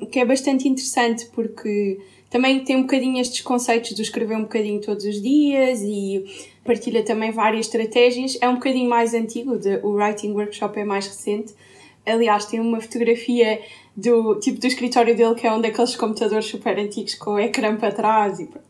que 0.10 0.20
é 0.20 0.26
bastante 0.26 0.68
interessante 0.68 1.26
porque 1.34 2.00
também 2.30 2.64
tem 2.64 2.76
um 2.76 2.82
bocadinho 2.82 3.20
estes 3.20 3.42
conceitos 3.42 3.96
de 3.96 4.02
escrever 4.02 4.38
um 4.38 4.44
bocadinho 4.44 4.80
todos 4.80 5.04
os 5.04 5.22
dias 5.22 5.82
e 5.82 6.26
partilha 6.64 7.04
também 7.04 7.32
várias 7.32 7.66
estratégias. 7.66 8.38
É 8.40 8.48
um 8.48 8.56
bocadinho 8.56 8.90
mais 8.90 9.14
antigo, 9.14 9.58
de, 9.58 9.78
o 9.78 9.94
Writing 9.94 10.32
Workshop 10.32 10.80
é 10.80 10.84
mais 10.84 11.08
recente. 11.08 11.56
Aliás, 12.06 12.46
tem 12.46 12.60
uma 12.60 12.80
fotografia 12.80 13.60
do 13.96 14.36
tipo 14.36 14.60
do 14.60 14.68
escritório 14.68 15.16
dele 15.16 15.36
que 15.36 15.46
é 15.46 15.52
um 15.52 15.60
daqueles 15.60 15.96
computadores 15.96 16.46
super 16.46 16.78
antigos 16.78 17.16
com 17.16 17.32
o 17.32 17.40
ecrã 17.40 17.76
para 17.76 17.92
trás 17.92 18.40
e 18.40 18.46
pronto. 18.46 18.68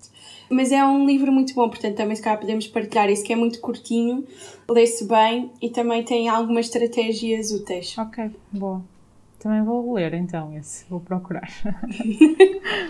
Mas 0.50 0.72
é 0.72 0.84
um 0.84 1.06
livro 1.06 1.32
muito 1.32 1.54
bom, 1.54 1.70
portanto 1.70 1.96
também 1.96 2.16
se 2.16 2.24
calhar 2.24 2.40
podemos 2.40 2.66
partilhar 2.68 3.08
isso 3.10 3.24
que 3.24 3.32
é 3.32 3.36
muito 3.36 3.60
curtinho, 3.60 4.26
lê-se 4.68 5.08
bem 5.08 5.52
e 5.62 5.70
também 5.70 6.04
tem 6.04 6.28
algumas 6.28 6.66
estratégias 6.66 7.52
úteis. 7.52 7.96
Ok, 7.98 8.32
boa. 8.52 8.84
Também 9.38 9.64
vou 9.64 9.94
ler 9.94 10.14
então 10.16 10.58
esse, 10.58 10.86
vou 10.90 11.00
procurar. 11.00 11.50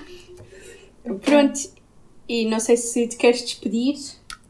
Pronto, 1.18 1.60
e 2.28 2.46
não 2.46 2.60
sei 2.60 2.78
se 2.78 3.08
te 3.08 3.18
queres 3.18 3.42
despedir. 3.42 3.96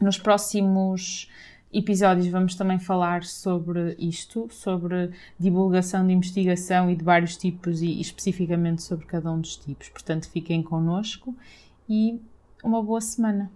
Nos 0.00 0.18
próximos 0.18 1.28
episódios 1.72 2.26
vamos 2.26 2.54
também 2.54 2.78
falar 2.78 3.24
sobre 3.24 3.94
isto, 3.98 4.48
sobre 4.50 5.10
divulgação 5.38 6.06
de 6.06 6.12
investigação 6.12 6.90
e 6.90 6.96
de 6.96 7.04
vários 7.04 7.36
tipos 7.36 7.80
e 7.80 8.00
especificamente 8.00 8.82
sobre 8.82 9.06
cada 9.06 9.30
um 9.30 9.40
dos 9.40 9.56
tipos. 9.56 9.88
Portanto, 9.88 10.28
fiquem 10.28 10.62
connosco 10.62 11.34
e 11.88 12.20
uma 12.62 12.82
boa 12.82 13.00
semana. 13.00 13.50